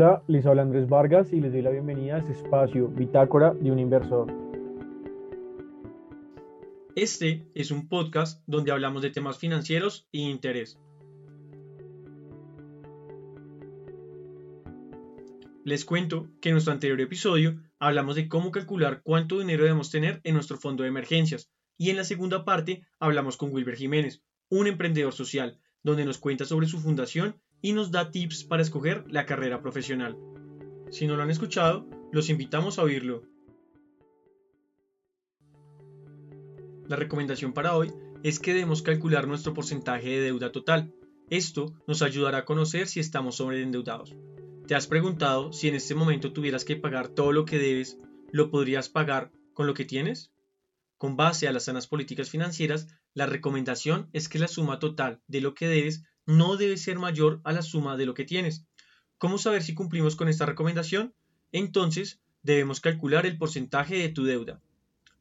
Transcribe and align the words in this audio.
Hola, 0.00 0.22
les 0.28 0.46
habla 0.46 0.62
Andrés 0.62 0.88
Vargas 0.88 1.32
y 1.32 1.40
les 1.40 1.52
doy 1.52 1.60
la 1.60 1.70
bienvenida 1.70 2.14
a 2.14 2.18
este 2.18 2.30
espacio 2.30 2.86
Bitácora 2.86 3.52
de 3.52 3.72
un 3.72 3.80
inversor. 3.80 4.32
Este 6.94 7.48
es 7.56 7.72
un 7.72 7.88
podcast 7.88 8.40
donde 8.46 8.70
hablamos 8.70 9.02
de 9.02 9.10
temas 9.10 9.38
financieros 9.38 10.06
y 10.12 10.30
interés. 10.30 10.78
Les 15.64 15.84
cuento 15.84 16.28
que 16.40 16.50
en 16.50 16.54
nuestro 16.54 16.72
anterior 16.72 17.00
episodio 17.00 17.60
hablamos 17.80 18.14
de 18.14 18.28
cómo 18.28 18.52
calcular 18.52 19.00
cuánto 19.02 19.40
dinero 19.40 19.64
debemos 19.64 19.90
tener 19.90 20.20
en 20.22 20.34
nuestro 20.34 20.58
fondo 20.58 20.84
de 20.84 20.90
emergencias 20.90 21.50
y 21.76 21.90
en 21.90 21.96
la 21.96 22.04
segunda 22.04 22.44
parte 22.44 22.86
hablamos 23.00 23.36
con 23.36 23.52
Wilber 23.52 23.74
Jiménez, 23.74 24.22
un 24.48 24.68
emprendedor 24.68 25.12
social, 25.12 25.58
donde 25.82 26.04
nos 26.04 26.18
cuenta 26.18 26.44
sobre 26.44 26.68
su 26.68 26.78
fundación 26.78 27.34
y 27.60 27.72
nos 27.72 27.90
da 27.90 28.10
tips 28.10 28.44
para 28.44 28.62
escoger 28.62 29.04
la 29.10 29.26
carrera 29.26 29.60
profesional. 29.60 30.16
Si 30.90 31.06
no 31.06 31.16
lo 31.16 31.22
han 31.22 31.30
escuchado, 31.30 31.86
los 32.12 32.30
invitamos 32.30 32.78
a 32.78 32.82
oírlo. 32.82 33.22
La 36.88 36.96
recomendación 36.96 37.52
para 37.52 37.76
hoy 37.76 37.92
es 38.22 38.38
que 38.38 38.54
debemos 38.54 38.82
calcular 38.82 39.28
nuestro 39.28 39.54
porcentaje 39.54 40.08
de 40.08 40.20
deuda 40.20 40.52
total. 40.52 40.92
Esto 41.30 41.74
nos 41.86 42.02
ayudará 42.02 42.38
a 42.38 42.44
conocer 42.44 42.86
si 42.86 43.00
estamos 43.00 43.36
sobreendeudados. 43.36 44.14
¿Te 44.66 44.74
has 44.74 44.86
preguntado 44.86 45.52
si 45.52 45.68
en 45.68 45.74
este 45.74 45.94
momento 45.94 46.32
tuvieras 46.32 46.64
que 46.64 46.76
pagar 46.76 47.08
todo 47.08 47.32
lo 47.32 47.44
que 47.44 47.58
debes, 47.58 47.98
lo 48.32 48.50
podrías 48.50 48.88
pagar 48.88 49.30
con 49.52 49.66
lo 49.66 49.74
que 49.74 49.84
tienes? 49.84 50.32
Con 50.96 51.16
base 51.16 51.46
a 51.46 51.52
las 51.52 51.64
sanas 51.64 51.86
políticas 51.86 52.30
financieras, 52.30 52.88
la 53.14 53.26
recomendación 53.26 54.08
es 54.12 54.28
que 54.28 54.38
la 54.38 54.48
suma 54.48 54.78
total 54.78 55.20
de 55.26 55.40
lo 55.40 55.54
que 55.54 55.68
debes 55.68 56.04
no 56.28 56.58
debe 56.58 56.76
ser 56.76 56.98
mayor 56.98 57.40
a 57.42 57.52
la 57.52 57.62
suma 57.62 57.96
de 57.96 58.04
lo 58.04 58.12
que 58.12 58.26
tienes. 58.26 58.66
¿Cómo 59.16 59.38
saber 59.38 59.62
si 59.62 59.74
cumplimos 59.74 60.14
con 60.14 60.28
esta 60.28 60.44
recomendación? 60.44 61.14
Entonces, 61.52 62.20
debemos 62.42 62.80
calcular 62.80 63.24
el 63.24 63.38
porcentaje 63.38 63.96
de 63.96 64.10
tu 64.10 64.24
deuda. 64.24 64.60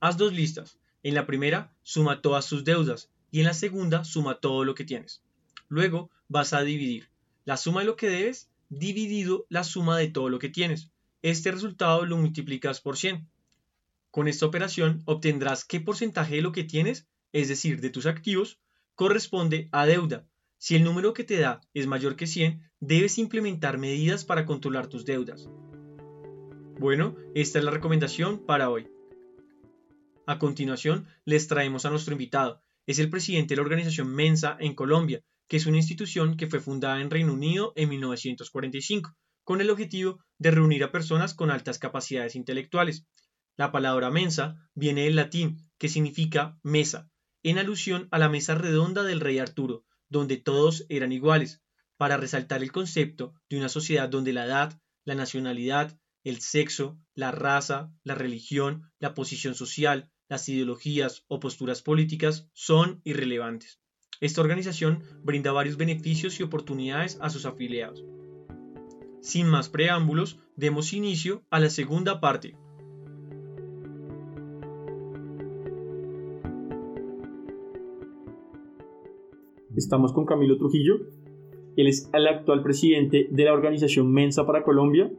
Haz 0.02 0.18
dos 0.18 0.34
listas. 0.34 0.78
En 1.04 1.16
la 1.16 1.26
primera, 1.26 1.74
suma 1.82 2.22
todas 2.22 2.50
tus 2.50 2.66
deudas 2.66 3.10
y 3.32 3.40
en 3.40 3.46
la 3.46 3.54
segunda, 3.54 4.04
suma 4.04 4.42
todo 4.42 4.66
lo 4.66 4.76
que 4.76 4.84
tienes. 4.84 5.24
Luego, 5.70 6.12
vas 6.28 6.52
a 6.52 6.62
dividir 6.64 7.10
la 7.46 7.56
suma 7.56 7.80
de 7.80 7.86
lo 7.86 7.96
que 7.96 8.10
debes 8.10 8.50
dividido 8.68 9.46
la 9.48 9.64
suma 9.64 9.98
de 9.98 10.10
todo 10.10 10.28
lo 10.28 10.40
que 10.40 10.50
tienes. 10.50 10.92
Este 11.22 11.52
resultado 11.52 12.06
lo 12.06 12.18
multiplicas 12.18 12.82
por 12.82 12.98
100. 12.98 13.30
Con 14.12 14.28
esta 14.28 14.46
operación 14.46 15.04
obtendrás 15.06 15.64
qué 15.64 15.80
porcentaje 15.80 16.36
de 16.36 16.42
lo 16.42 16.52
que 16.52 16.66
tienes, 16.66 17.08
es 17.32 17.48
decir, 17.48 17.80
de 17.80 17.92
tus 17.92 18.08
activos, 18.08 18.60
corresponde 18.96 19.70
a 19.72 19.86
deuda. 19.86 20.28
Si 20.60 20.76
el 20.76 20.84
número 20.84 21.14
que 21.14 21.24
te 21.24 21.40
da 21.40 21.62
es 21.74 21.86
mayor 21.86 22.16
que 22.16 22.26
100, 22.26 22.62
debes 22.80 23.20
implementar 23.20 23.78
medidas 23.78 24.26
para 24.26 24.46
controlar 24.46 24.88
tus 24.88 25.06
deudas. 25.06 25.48
Bueno, 26.80 27.16
esta 27.36 27.60
es 27.60 27.66
la 27.66 27.72
recomendación 27.72 28.46
para 28.46 28.70
hoy. 28.70 28.88
A 30.26 30.40
continuación, 30.40 31.08
les 31.26 31.48
traemos 31.48 31.86
a 31.86 31.90
nuestro 31.90 32.14
invitado. 32.14 32.62
Es 32.88 33.00
el 33.00 33.10
presidente 33.10 33.54
de 33.54 33.58
la 33.58 33.64
organización 33.64 34.14
Mensa 34.14 34.58
en 34.60 34.74
Colombia, 34.74 35.22
que 35.48 35.58
es 35.58 35.66
una 35.68 35.78
institución 35.78 36.38
que 36.38 36.48
fue 36.48 36.60
fundada 36.60 37.02
en 37.02 37.10
Reino 37.10 37.34
Unido 37.34 37.74
en 37.76 37.90
1945, 37.90 39.16
con 39.44 39.62
el 39.62 39.70
objetivo 39.70 40.20
de 40.40 40.52
reunir 40.52 40.84
a 40.84 40.92
personas 40.92 41.34
con 41.34 41.52
altas 41.52 41.80
capacidades 41.80 42.36
intelectuales. 42.36 43.06
La 43.56 43.72
palabra 43.72 44.12
mensa 44.12 44.56
viene 44.74 45.04
del 45.04 45.16
latín, 45.16 45.58
que 45.78 45.88
significa 45.88 46.58
mesa, 46.64 47.10
en 47.44 47.58
alusión 47.58 48.08
a 48.12 48.20
la 48.20 48.28
mesa 48.28 48.56
redonda 48.56 49.04
del 49.04 49.22
rey 49.22 49.40
Arturo, 49.40 49.86
donde 50.10 50.38
todos 50.38 50.86
eran 50.90 51.12
iguales, 51.12 51.62
para 51.98 52.18
resaltar 52.18 52.62
el 52.62 52.72
concepto 52.72 53.34
de 53.50 53.58
una 53.58 53.70
sociedad 53.70 54.10
donde 54.10 54.34
la 54.34 54.46
edad, 54.46 54.80
la 55.04 55.16
nacionalidad, 55.16 56.00
el 56.24 56.42
sexo, 56.42 57.00
la 57.16 57.32
raza, 57.32 57.92
la 58.04 58.16
religión, 58.16 58.92
la 59.00 59.14
posición 59.14 59.56
social, 59.56 60.12
las 60.30 60.48
ideologías 60.50 61.24
o 61.28 61.40
posturas 61.40 61.82
políticas 61.82 62.50
son 62.54 63.02
irrelevantes. 63.04 63.80
Esta 64.20 64.42
organización 64.42 65.04
brinda 65.24 65.52
varios 65.52 65.78
beneficios 65.78 66.40
y 66.40 66.44
oportunidades 66.44 67.18
a 67.22 67.30
sus 67.30 67.46
afiliados. 67.46 68.04
Sin 69.22 69.48
más 69.48 69.70
preámbulos, 69.70 70.40
demos 70.56 70.94
inicio 70.94 71.46
a 71.50 71.60
la 71.60 71.70
segunda 71.70 72.20
parte, 72.20 72.56
Estamos 79.78 80.12
con 80.12 80.26
Camilo 80.26 80.58
Trujillo. 80.58 80.96
Él 81.76 81.88
es 81.88 82.10
el 82.12 82.26
actual 82.26 82.64
presidente 82.64 83.28
de 83.30 83.44
la 83.44 83.54
organización 83.54 84.12
Mensa 84.12 84.44
para 84.44 84.64
Colombia. 84.64 85.12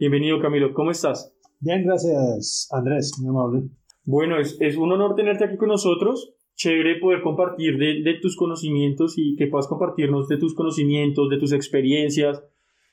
Bienvenido 0.00 0.40
Camilo, 0.40 0.74
¿cómo 0.74 0.90
estás? 0.90 1.32
Bien, 1.60 1.84
gracias 1.84 2.68
Andrés, 2.72 3.12
muy 3.20 3.28
amable. 3.28 3.68
Bueno, 4.02 4.40
es, 4.40 4.56
es 4.60 4.76
un 4.76 4.90
honor 4.90 5.14
tenerte 5.14 5.44
aquí 5.44 5.56
con 5.56 5.68
nosotros. 5.68 6.34
Chévere 6.56 6.98
poder 6.98 7.22
compartir 7.22 7.78
de, 7.78 8.02
de 8.02 8.18
tus 8.20 8.36
conocimientos 8.36 9.14
y 9.16 9.36
que 9.36 9.46
puedas 9.46 9.68
compartirnos 9.68 10.26
de 10.26 10.38
tus 10.38 10.56
conocimientos, 10.56 11.30
de 11.30 11.38
tus 11.38 11.52
experiencias 11.52 12.42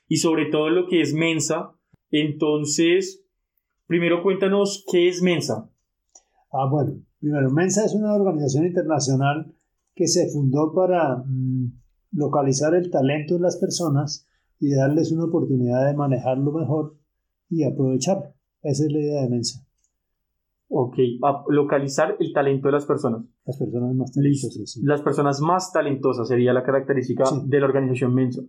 y 0.06 0.18
sobre 0.18 0.46
todo 0.50 0.70
lo 0.70 0.86
que 0.86 1.00
es 1.00 1.14
Mensa. 1.14 1.72
Entonces, 2.12 3.26
primero 3.88 4.22
cuéntanos 4.22 4.84
qué 4.88 5.08
es 5.08 5.20
Mensa. 5.20 5.68
Ah, 6.52 6.68
bueno, 6.70 6.92
primero, 7.18 7.50
Mensa 7.50 7.84
es 7.84 7.92
una 7.92 8.14
organización 8.14 8.66
internacional 8.66 9.52
que 9.94 10.06
se 10.06 10.28
fundó 10.30 10.72
para 10.74 11.16
mm, 11.16 11.72
localizar 12.12 12.74
el 12.74 12.90
talento 12.90 13.34
de 13.34 13.40
las 13.40 13.56
personas 13.56 14.28
y 14.58 14.74
darles 14.74 15.12
una 15.12 15.24
oportunidad 15.24 15.86
de 15.86 15.96
manejarlo 15.96 16.52
mejor 16.52 16.96
y 17.48 17.64
aprovecharlo. 17.64 18.34
Esa 18.62 18.84
es 18.84 18.92
la 18.92 19.00
idea 19.00 19.22
de 19.22 19.28
Mensa. 19.28 19.66
Ok, 20.68 20.96
localizar 21.48 22.16
el 22.18 22.32
talento 22.32 22.68
de 22.68 22.72
las 22.72 22.86
personas. 22.86 23.24
Las 23.44 23.58
personas 23.58 23.94
más 23.94 24.12
talentosas. 24.12 24.80
Las 24.82 25.02
personas 25.02 25.40
más 25.40 25.72
talentosas 25.72 26.28
sería 26.28 26.54
la 26.54 26.62
característica 26.62 27.24
de 27.44 27.60
la 27.60 27.66
organización 27.66 28.14
Mensa. 28.14 28.42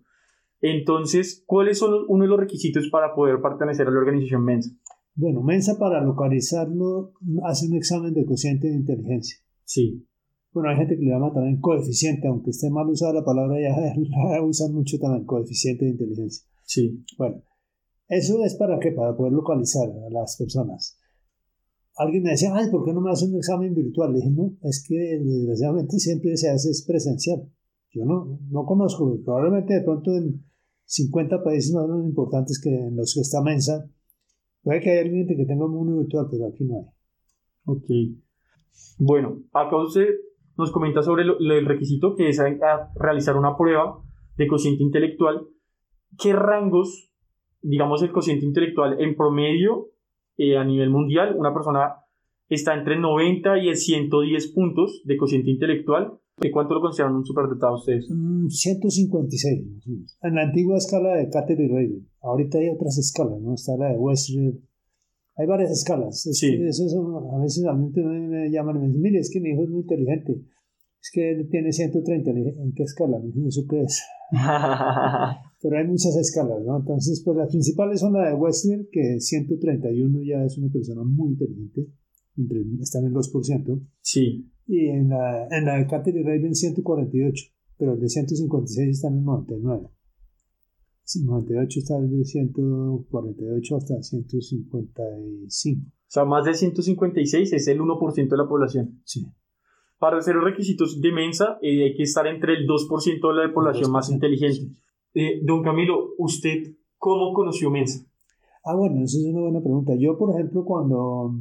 Entonces, 0.61 1.43
¿cuáles 1.45 1.79
son 1.79 2.05
uno 2.07 2.23
de 2.23 2.29
los 2.29 2.39
requisitos 2.39 2.87
para 2.89 3.13
poder 3.13 3.41
pertenecer 3.41 3.87
a 3.87 3.91
la 3.91 3.99
organización 3.99 4.45
Mensa? 4.45 4.71
Bueno, 5.15 5.41
Mensa 5.41 5.77
para 5.77 6.01
localizarlo 6.01 7.11
hace 7.43 7.67
un 7.67 7.75
examen 7.75 8.13
de 8.13 8.25
cociente 8.25 8.67
de 8.67 8.75
inteligencia. 8.75 9.39
Sí. 9.65 10.07
Bueno, 10.53 10.69
hay 10.69 10.77
gente 10.77 10.95
que 10.95 11.01
le 11.01 11.11
llama 11.11 11.33
también 11.33 11.59
coeficiente, 11.59 12.27
aunque 12.27 12.51
esté 12.51 12.69
mal 12.69 12.87
usada 12.87 13.13
la 13.13 13.25
palabra, 13.25 13.59
ya 13.59 13.75
la 14.29 14.41
usan 14.43 14.73
mucho 14.73 14.99
también, 14.99 15.25
coeficiente 15.25 15.85
de 15.85 15.91
inteligencia. 15.91 16.45
Sí. 16.63 17.03
Bueno, 17.17 17.41
eso 18.07 18.43
es 18.43 18.55
para 18.55 18.79
qué? 18.79 18.91
Para 18.91 19.17
poder 19.17 19.33
localizar 19.33 19.89
a 19.89 20.09
las 20.11 20.37
personas. 20.37 20.99
Alguien 21.95 22.23
me 22.23 22.31
decía, 22.31 22.53
ay, 22.53 22.69
¿por 22.69 22.85
qué 22.85 22.93
no 22.93 23.01
me 23.01 23.11
hace 23.11 23.25
un 23.25 23.35
examen 23.35 23.73
virtual? 23.73 24.11
Le 24.11 24.19
dije, 24.19 24.31
no, 24.31 24.55
es 24.63 24.83
que 24.87 24.95
desgraciadamente 24.95 25.97
siempre 25.99 26.37
se 26.37 26.49
hace 26.49 26.69
es 26.69 26.85
presencial. 26.85 27.49
Yo 27.91 28.05
no, 28.05 28.39
no 28.49 28.65
conozco, 28.65 29.19
probablemente 29.23 29.75
de 29.75 29.81
pronto 29.81 30.11
en 30.15 30.43
50 30.85 31.43
países 31.43 31.73
más 31.73 31.85
importantes 32.05 32.59
que 32.61 32.69
en 32.69 32.95
los 32.95 33.13
que 33.13 33.21
está 33.21 33.41
Mensa, 33.41 33.89
puede 34.63 34.81
que 34.81 34.91
haya 34.91 35.01
alguien 35.01 35.27
que 35.27 35.45
tenga 35.45 35.65
un 35.65 35.71
mundo 35.71 35.99
virtual, 35.99 36.27
pero 36.29 36.47
aquí 36.47 36.63
no 36.63 36.77
hay. 36.77 36.85
Ok. 37.65 37.85
Bueno, 38.97 39.43
acá 39.53 39.77
usted 39.77 40.07
nos 40.57 40.71
comenta 40.71 41.01
sobre 41.01 41.23
el 41.23 41.65
requisito 41.65 42.15
que 42.15 42.29
es 42.29 42.41
realizar 42.95 43.35
una 43.37 43.57
prueba 43.57 44.01
de 44.37 44.47
cociente 44.47 44.83
intelectual. 44.83 45.47
¿Qué 46.17 46.33
rangos, 46.33 47.11
digamos, 47.61 48.01
el 48.03 48.11
cociente 48.11 48.45
intelectual 48.45 48.99
en 49.01 49.15
promedio 49.15 49.89
eh, 50.37 50.57
a 50.57 50.63
nivel 50.63 50.89
mundial? 50.89 51.35
Una 51.37 51.53
persona 51.53 51.95
está 52.49 52.73
entre 52.75 52.99
90 52.99 53.59
y 53.59 53.69
el 53.69 53.77
110 53.77 54.53
puntos 54.53 55.01
de 55.05 55.17
cociente 55.17 55.49
intelectual. 55.49 56.19
¿De 56.37 56.51
cuánto 56.51 56.73
lo 56.73 56.81
consideran 56.81 57.15
un 57.15 57.25
superdotado 57.25 57.75
ustedes? 57.75 58.07
156. 58.07 59.65
Mm, 59.85 60.27
en 60.27 60.35
la 60.35 60.41
antigua 60.43 60.77
escala 60.77 61.15
de 61.15 61.29
Cater 61.29 61.59
y 61.59 61.67
Raven. 61.67 62.09
Ahorita 62.21 62.57
hay 62.57 62.69
otras 62.69 62.97
escalas, 62.97 63.39
¿no? 63.39 63.53
Está 63.53 63.77
la 63.77 63.89
de 63.89 63.97
Westfield 63.97 64.59
hay 65.35 65.47
varias 65.47 65.71
escalas. 65.71 66.21
sí. 66.21 66.59
Eso, 66.61 66.83
a 67.33 67.41
veces 67.41 67.65
a 67.65 67.73
mí 67.73 67.91
me 67.95 68.51
llaman 68.51 68.77
y 68.77 68.79
me 68.79 68.87
dicen, 68.87 69.01
mire, 69.01 69.19
es 69.19 69.29
que 69.31 69.39
mi 69.39 69.49
hijo 69.49 69.63
es 69.63 69.69
muy 69.69 69.81
inteligente. 69.81 70.41
Es 71.01 71.11
que 71.11 71.31
él 71.31 71.49
tiene 71.49 71.71
130. 71.71 72.31
¿En 72.31 72.73
qué 72.73 72.83
escala? 72.83 73.17
¿Eso 73.45 73.65
qué 73.69 73.81
es? 73.81 74.01
Pero 75.61 75.77
hay 75.77 75.85
muchas 75.85 76.15
escalas, 76.15 76.63
¿no? 76.65 76.77
Entonces, 76.79 77.21
pues 77.25 77.37
las 77.37 77.49
principales 77.49 77.99
son 77.99 78.13
la 78.13 78.29
de 78.29 78.35
Westner, 78.35 78.87
que 78.91 79.19
131 79.19 80.21
ya 80.23 80.43
es 80.45 80.57
una 80.57 80.71
persona 80.71 81.03
muy 81.03 81.31
inteligente. 81.31 81.87
Está 82.79 82.99
en 82.99 83.05
el 83.05 83.13
2%. 83.13 83.87
Sí. 84.01 84.49
Y 84.65 84.87
en 84.87 85.09
la, 85.09 85.47
en 85.51 85.65
la 85.65 85.77
de 85.77 85.87
Catherine 85.87 86.23
Raven 86.23 86.55
148. 86.55 87.45
Pero 87.77 87.93
el 87.93 87.99
de 87.99 88.07
156 88.07 88.89
está 88.89 89.09
en 89.09 89.17
el 89.17 89.23
99. 89.23 89.89
98 91.05 91.79
está 91.79 91.99
de 91.99 92.23
148 92.23 93.75
hasta 93.75 94.01
155. 94.01 95.81
O 95.85 95.89
sea, 96.07 96.25
más 96.25 96.45
de 96.45 96.53
156 96.53 97.53
es 97.53 97.67
el 97.67 97.79
1% 97.79 98.29
de 98.29 98.37
la 98.37 98.47
población. 98.47 99.01
Sí. 99.03 99.25
Para 99.99 100.17
hacer 100.17 100.35
los 100.35 100.43
requisitos 100.43 101.01
de 101.01 101.11
Mensa 101.11 101.57
eh, 101.61 101.83
hay 101.85 101.95
que 101.95 102.03
estar 102.03 102.27
entre 102.27 102.53
el 102.53 102.67
2% 102.67 103.35
de 103.35 103.47
la 103.47 103.53
población 103.53 103.91
más 103.91 104.09
inteligente. 104.09 104.75
Eh, 105.13 105.41
don 105.43 105.61
Camilo, 105.61 106.13
¿usted 106.17 106.75
¿cómo 106.97 107.33
conoció 107.33 107.69
Mensa? 107.69 108.05
Ah, 108.65 108.75
bueno, 108.75 109.03
eso 109.03 109.17
es 109.19 109.25
una 109.25 109.41
buena 109.41 109.61
pregunta. 109.61 109.93
Yo, 109.97 110.17
por 110.17 110.31
ejemplo, 110.31 110.63
cuando 110.63 111.35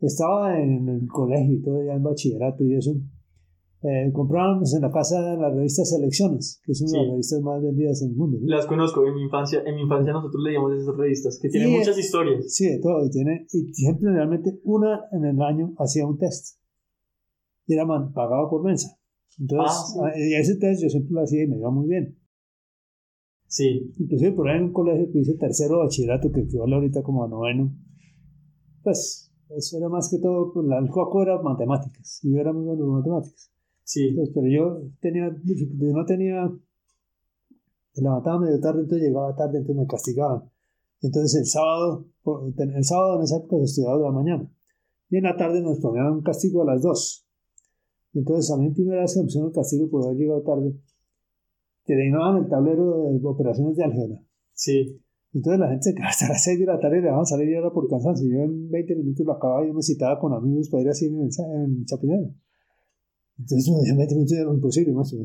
estaba 0.00 0.60
en 0.60 0.88
el 0.88 1.08
colegio 1.08 1.54
y 1.54 1.62
todo, 1.62 1.82
ya 1.84 1.94
en 1.94 2.02
bachillerato 2.02 2.64
y 2.64 2.74
eso, 2.74 2.92
eh, 3.82 4.10
comprábamos 4.12 4.74
en 4.74 4.82
la 4.82 4.90
casa 4.90 5.36
la 5.36 5.50
revista 5.50 5.84
Selecciones, 5.84 6.60
que 6.64 6.72
es 6.72 6.82
una 6.82 6.98
de 6.98 7.04
las 7.04 7.12
revistas 7.12 7.40
más 7.42 7.62
vendidas 7.62 8.02
en 8.02 8.10
el 8.10 8.16
mundo. 8.16 8.38
Las 8.42 8.66
conozco, 8.66 9.06
en 9.06 9.14
mi 9.14 9.22
infancia, 9.22 9.62
en 9.64 9.76
mi 9.76 9.82
infancia 9.82 10.12
nosotros 10.12 10.42
leíamos 10.42 10.72
esas 10.74 10.96
revistas, 10.96 11.38
que 11.40 11.48
tienen 11.48 11.70
muchas 11.70 11.96
historias. 11.96 12.52
Sí, 12.52 12.68
de 12.68 12.80
todo, 12.80 13.06
y, 13.06 13.10
tiene, 13.10 13.46
y 13.52 13.72
siempre 13.72 14.10
realmente 14.12 14.58
una 14.64 15.02
en 15.12 15.24
el 15.24 15.40
año 15.40 15.74
hacía 15.78 16.06
un 16.06 16.18
test. 16.18 16.58
Y 17.66 17.74
era 17.74 17.84
man, 17.84 18.12
pagado 18.12 18.50
por 18.50 18.64
mensa. 18.64 18.98
Entonces, 19.38 19.96
ah, 20.02 20.10
y 20.16 20.34
ese 20.34 20.56
test 20.56 20.82
yo 20.82 20.88
siempre 20.88 21.12
lo 21.12 21.22
hacía 21.22 21.44
y 21.44 21.46
me 21.46 21.58
iba 21.58 21.70
muy 21.70 21.86
bien. 21.86 22.18
Sí. 23.46 23.92
Inclusive 23.96 24.32
por 24.32 24.48
ahí 24.48 24.58
en 24.58 24.64
un 24.64 24.72
colegio 24.72 25.08
que 25.12 25.20
hice 25.20 25.34
tercero 25.34 25.78
bachillerato, 25.78 26.32
que 26.32 26.40
equivale 26.40 26.74
ahorita 26.74 27.02
como 27.02 27.24
a 27.24 27.28
noveno, 27.28 27.72
pues 28.82 29.32
eso 29.50 29.78
era 29.78 29.88
más 29.88 30.10
que 30.10 30.18
todo, 30.18 30.52
pues, 30.52 30.66
el 30.66 30.88
juego 30.88 31.22
era 31.22 31.40
matemáticas, 31.40 32.20
y 32.24 32.34
yo 32.34 32.40
era 32.40 32.52
muy 32.52 32.64
bueno 32.64 32.84
en 32.84 32.90
matemáticas. 32.90 33.52
Sí. 33.88 34.14
pero 34.34 34.46
yo 34.46 34.82
tenía, 35.00 35.30
no 35.30 36.04
tenía, 36.04 36.44
me 36.44 38.02
levantaba 38.02 38.38
medio 38.38 38.60
tarde, 38.60 38.82
entonces 38.82 39.08
llegaba 39.08 39.34
tarde, 39.34 39.60
entonces 39.60 39.76
me 39.76 39.86
castigaban. 39.86 40.42
Entonces 41.00 41.40
el 41.40 41.46
sábado, 41.46 42.06
el 42.58 42.84
sábado 42.84 43.16
en 43.16 43.22
esa 43.22 43.38
época 43.38 43.56
se 43.56 43.64
estudiaba 43.64 43.96
de 43.96 44.04
la 44.04 44.12
mañana. 44.12 44.52
Y 45.08 45.16
en 45.16 45.22
la 45.22 45.38
tarde 45.38 45.62
nos 45.62 45.80
ponían 45.80 46.12
un 46.12 46.22
castigo 46.22 46.60
a 46.62 46.66
las 46.66 46.82
2. 46.82 47.28
Y 48.12 48.18
entonces 48.18 48.50
a 48.50 48.58
mí 48.58 48.70
primera 48.74 49.00
vez 49.00 49.14
que 49.14 49.20
me 49.20 49.24
pusieron 49.24 49.48
el 49.48 49.54
castigo 49.54 49.88
por 49.88 50.04
haber 50.04 50.18
llegado 50.18 50.42
tarde, 50.42 50.76
te 51.86 51.94
deinaban 51.94 52.44
el 52.44 52.48
tablero 52.50 53.10
de 53.10 53.26
operaciones 53.26 53.74
de 53.74 53.84
álgebra. 53.84 54.20
Sí. 54.52 55.00
Entonces 55.32 55.60
la 55.60 55.68
gente 55.68 55.84
se 55.84 55.94
quedaba 55.94 56.10
hasta 56.10 56.28
las 56.28 56.44
6 56.44 56.60
de 56.60 56.66
la 56.66 56.78
tarde 56.78 56.98
y 56.98 57.00
le 57.00 57.06
dejaban 57.06 57.24
salir 57.24 57.48
y 57.48 57.54
era 57.54 57.70
por 57.70 57.88
cansancio. 57.88 58.28
Yo 58.28 58.42
en 58.42 58.68
20 58.68 58.96
minutos 58.96 59.24
lo 59.24 59.32
acababa 59.32 59.64
y 59.64 59.68
yo 59.68 59.72
me 59.72 59.82
citaba 59.82 60.20
con 60.20 60.34
amigos 60.34 60.68
para 60.68 60.82
ir 60.82 60.90
así 60.90 61.06
en, 61.06 61.22
en 61.22 61.86
Chapinero. 61.86 62.34
Entonces, 63.38 63.72
obviamente, 63.72 64.14
era 64.34 64.50
imposible, 64.52 64.92
maestro. 64.92 65.18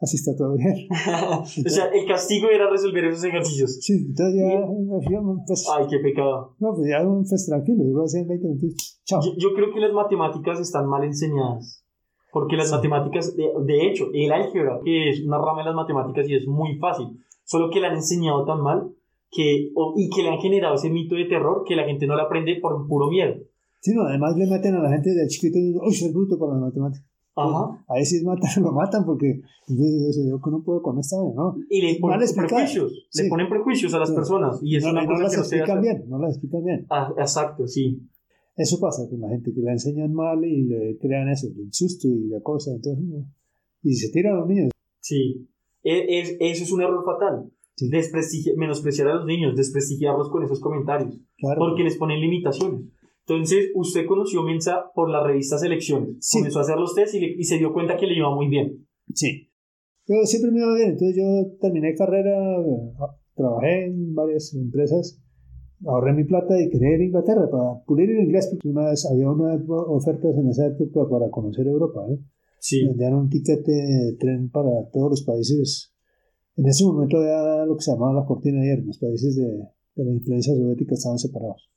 Así 0.00 0.16
está 0.16 0.36
todo 0.36 0.54
bien. 0.54 0.88
o 0.90 1.46
sea, 1.46 1.86
el 1.86 2.06
castigo 2.06 2.48
era 2.50 2.68
resolver 2.68 3.04
esos 3.06 3.24
ejercicios. 3.24 3.78
Sí, 3.80 4.06
entonces 4.08 4.34
ya, 4.36 5.26
pues, 5.46 5.66
Ay, 5.74 5.86
qué 5.88 5.98
pecado. 5.98 6.56
No, 6.58 6.74
pues 6.74 6.90
ya, 6.90 7.02
pues 7.04 7.46
tranquilo, 7.46 7.84
yo 7.84 7.96
lo 7.96 8.04
hacía 8.04 8.20
en 8.20 8.28
20 8.28 8.46
minutos. 8.46 9.00
Chao. 9.04 9.20
Yo, 9.38 9.54
creo 9.54 9.72
que 9.72 9.80
las 9.80 9.92
matemáticas 9.92 10.60
están 10.60 10.86
mal 10.86 11.04
enseñadas. 11.04 11.84
Porque 12.32 12.56
las 12.56 12.72
matemáticas, 12.72 13.36
de, 13.36 13.48
de, 13.64 13.86
hecho, 13.86 14.10
el 14.12 14.32
álgebra, 14.32 14.80
que 14.84 15.10
es 15.10 15.24
una 15.24 15.38
rama 15.38 15.60
de 15.60 15.66
las 15.66 15.76
matemáticas 15.76 16.28
y 16.28 16.34
es 16.34 16.46
muy 16.48 16.76
fácil, 16.78 17.06
solo 17.44 17.70
que 17.70 17.80
la 17.80 17.88
han 17.88 17.94
enseñado 17.94 18.44
tan 18.44 18.60
mal 18.60 18.90
que, 19.30 19.70
y 19.96 20.10
que 20.10 20.22
le 20.22 20.30
han 20.30 20.38
generado 20.38 20.74
ese 20.74 20.90
mito 20.90 21.14
de 21.14 21.26
terror 21.26 21.64
que 21.66 21.76
la 21.76 21.84
gente 21.84 22.06
no 22.06 22.16
la 22.16 22.24
aprende 22.24 22.58
por 22.60 22.88
puro 22.88 23.08
miedo. 23.08 23.34
Sí, 23.80 23.92
no, 23.94 24.02
además 24.02 24.36
le 24.36 24.46
meten 24.46 24.74
a 24.74 24.82
la 24.82 24.90
gente 24.90 25.10
de 25.10 25.28
chiquito, 25.28 25.58
uy, 25.58 25.94
soy 25.94 26.10
bruto 26.12 26.38
para 26.38 26.54
las 26.54 26.62
matemáticas. 26.62 27.13
Ajá. 27.36 27.84
A 27.88 27.94
veces 27.94 28.22
matan, 28.22 28.62
lo 28.62 28.72
matan 28.72 29.04
porque 29.04 29.42
pues, 29.66 29.78
yo, 29.78 30.38
yo 30.38 30.50
no 30.50 30.62
puedo 30.62 30.82
con 30.82 30.98
esta, 30.98 31.16
¿no? 31.16 31.56
Y 31.68 31.82
le 31.82 31.98
ponen 31.98 32.20
prejuicios, 32.34 33.08
le 33.14 33.28
ponen 33.28 33.48
prejuicios 33.48 33.92
a 33.94 33.98
las 33.98 34.12
personas 34.12 34.60
y 34.62 34.76
es 34.76 34.84
no, 34.84 34.90
una 34.90 35.04
no 35.04 35.18
las 35.18 35.36
explican 35.36 35.80
bien, 35.80 36.04
no 36.08 36.18
las 36.18 36.32
explican 36.32 36.64
bien. 36.64 36.86
Ah, 36.90 37.12
exacto, 37.18 37.66
sí. 37.66 38.00
Eso 38.56 38.78
pasa 38.78 39.08
con 39.10 39.20
la 39.20 39.28
gente 39.30 39.52
que 39.52 39.60
la 39.62 39.72
enseñan 39.72 40.14
mal 40.14 40.44
y 40.44 40.62
le 40.62 40.96
crean 40.98 41.28
eso, 41.28 41.48
el 41.48 41.72
susto 41.72 42.06
y 42.06 42.28
la 42.28 42.40
cosa, 42.40 42.70
entonces, 42.72 43.04
y 43.82 43.94
se 43.94 44.12
tiran 44.12 44.34
a 44.34 44.40
los 44.40 44.48
niños. 44.48 44.70
Sí, 45.00 45.48
e, 45.82 46.20
es, 46.20 46.36
eso 46.38 46.62
es 46.62 46.72
un 46.72 46.82
error 46.82 47.04
fatal. 47.04 47.50
menospreciar 48.56 49.08
a 49.08 49.14
los 49.16 49.26
niños, 49.26 49.56
desprestigiarlos 49.56 50.30
con 50.30 50.44
esos 50.44 50.60
comentarios, 50.60 51.18
claro. 51.36 51.58
porque 51.58 51.82
les 51.82 51.96
ponen 51.96 52.20
limitaciones. 52.20 52.82
Entonces, 53.26 53.70
usted 53.74 54.06
conoció 54.06 54.42
Mensa 54.42 54.90
por 54.94 55.10
la 55.10 55.24
revista 55.24 55.58
Selecciones. 55.58 56.16
Sí. 56.20 56.38
Comenzó 56.38 56.58
a 56.58 56.62
hacer 56.62 56.76
los 56.76 56.94
test 56.94 57.14
y, 57.14 57.24
y, 57.38 57.44
se 57.44 57.56
dio 57.56 57.72
cuenta 57.72 57.96
que 57.96 58.06
le 58.06 58.16
iba 58.16 58.34
muy 58.34 58.48
bien. 58.48 58.86
Sí. 59.14 59.48
Pero 60.06 60.24
siempre 60.26 60.50
me 60.50 60.58
iba 60.58 60.74
bien. 60.74 60.90
Entonces, 60.90 61.16
yo 61.16 61.56
terminé 61.58 61.94
carrera, 61.94 62.36
trabajé 63.34 63.86
en 63.86 64.14
varias 64.14 64.54
empresas, 64.54 65.22
ahorré 65.86 66.12
mi 66.12 66.24
plata 66.24 66.60
y 66.60 66.68
quería 66.68 66.96
ir 66.96 67.00
a 67.00 67.04
Inglaterra 67.04 67.48
para 67.50 67.82
pulir 67.86 68.10
el 68.10 68.24
inglés, 68.24 68.48
porque 68.50 68.68
una 68.68 68.90
vez 68.90 69.06
había 69.10 69.30
unas 69.30 69.62
ofertas 69.68 70.36
en 70.36 70.48
esa 70.48 70.66
época 70.66 71.08
para 71.08 71.30
conocer 71.30 71.66
Europa. 71.66 72.04
¿eh? 72.10 72.18
Sí. 72.58 72.86
Vendían 72.86 73.14
un 73.14 73.30
ticket 73.30 73.64
de 73.64 74.16
tren 74.18 74.50
para 74.50 74.70
todos 74.92 75.10
los 75.10 75.22
países. 75.22 75.94
En 76.56 76.66
ese 76.66 76.84
momento 76.84 77.16
había 77.16 77.64
lo 77.64 77.74
que 77.76 77.82
se 77.82 77.92
llamaba 77.92 78.20
la 78.20 78.26
cortina 78.26 78.60
de 78.60 78.66
hierro. 78.66 78.84
Los 78.84 78.98
países 78.98 79.34
de, 79.34 79.46
de 79.96 80.04
la 80.04 80.12
influencia 80.12 80.54
soviética 80.54 80.94
estaban 80.94 81.18
separados. 81.18 81.73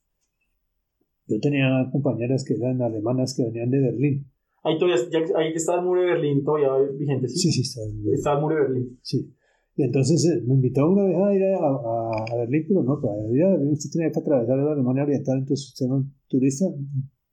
Yo 1.27 1.39
tenía 1.39 1.89
compañeras 1.91 2.43
que 2.45 2.53
eran 2.53 2.81
alemanas 2.81 3.35
que 3.35 3.43
venían 3.43 3.69
de 3.69 3.81
Berlín. 3.81 4.31
Ahí, 4.63 4.77
todavía, 4.77 5.03
ahí 5.37 5.53
está 5.53 5.75
el 5.75 5.85
muro 5.85 6.01
de 6.01 6.07
Berlín 6.07 6.43
todavía 6.43 6.69
vigente, 6.97 7.27
¿sí? 7.27 7.37
Sí, 7.37 7.51
sí, 7.51 7.61
está. 7.61 7.81
El, 7.83 8.13
está 8.13 8.33
el 8.33 8.41
muro 8.41 8.55
de 8.55 8.61
Berlín. 8.61 8.99
Sí. 9.01 9.33
Y 9.75 9.83
entonces 9.83 10.25
eh, 10.25 10.41
me 10.45 10.55
invitó 10.55 10.89
una 10.89 11.03
vez 11.03 11.15
a 11.15 11.35
ir 11.35 11.43
a, 11.43 11.57
a, 11.59 12.35
Berlín, 12.37 12.65
pero 12.67 12.83
no, 12.83 12.99
para 12.99 13.13
ir 13.31 13.43
a 13.43 13.51
Berlín 13.51 13.73
usted 13.73 13.89
tenía 13.91 14.11
que 14.11 14.19
atravesar 14.19 14.57
la 14.57 14.71
Alemania 14.71 15.03
Oriental, 15.03 15.37
entonces 15.39 15.67
usted 15.67 15.85
era 15.85 15.95
un 15.95 16.13
turista, 16.27 16.65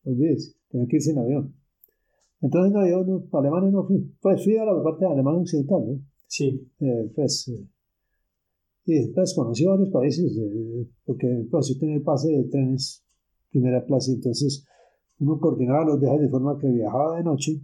olvídese, 0.05 0.57
tenía 0.69 0.87
que 0.87 0.97
irse 0.97 1.11
en 1.13 1.19
avión. 1.19 1.55
Entonces 2.43 2.73
no, 2.73 2.87
yo 2.87 3.05
no, 3.05 3.27
a 3.33 3.39
Alemania 3.41 3.71
no 3.71 3.87
fui. 3.87 4.15
Pues 4.21 4.45
fui 4.45 4.57
a 4.59 4.65
la 4.65 4.83
parte 4.83 5.07
de 5.07 5.13
Alemania 5.13 5.41
Occidental, 5.41 5.87
¿no? 5.87 6.01
Sí. 6.29 6.69
Eh, 6.81 7.11
pues, 7.15 7.49
eh, 7.49 7.67
y 8.87 8.95
después 8.95 9.33
conocí 9.35 9.65
varios 9.65 9.89
países, 9.89 10.37
eh, 10.37 10.87
porque 11.05 11.47
pues 11.51 11.69
yo 11.69 11.79
tenía 11.81 11.97
el 11.97 12.03
pase 12.03 12.31
de 12.31 12.45
trenes 12.45 13.04
primera 13.55 13.85
clase. 13.85 14.13
Entonces, 14.13 14.67
uno 15.19 15.39
coordinaba 15.39 15.85
los 15.85 16.01
viajes 16.01 16.23
de 16.23 16.29
forma 16.29 16.59
que 16.59 16.69
viajaba 16.69 17.17
de 17.17 17.25
noche, 17.25 17.61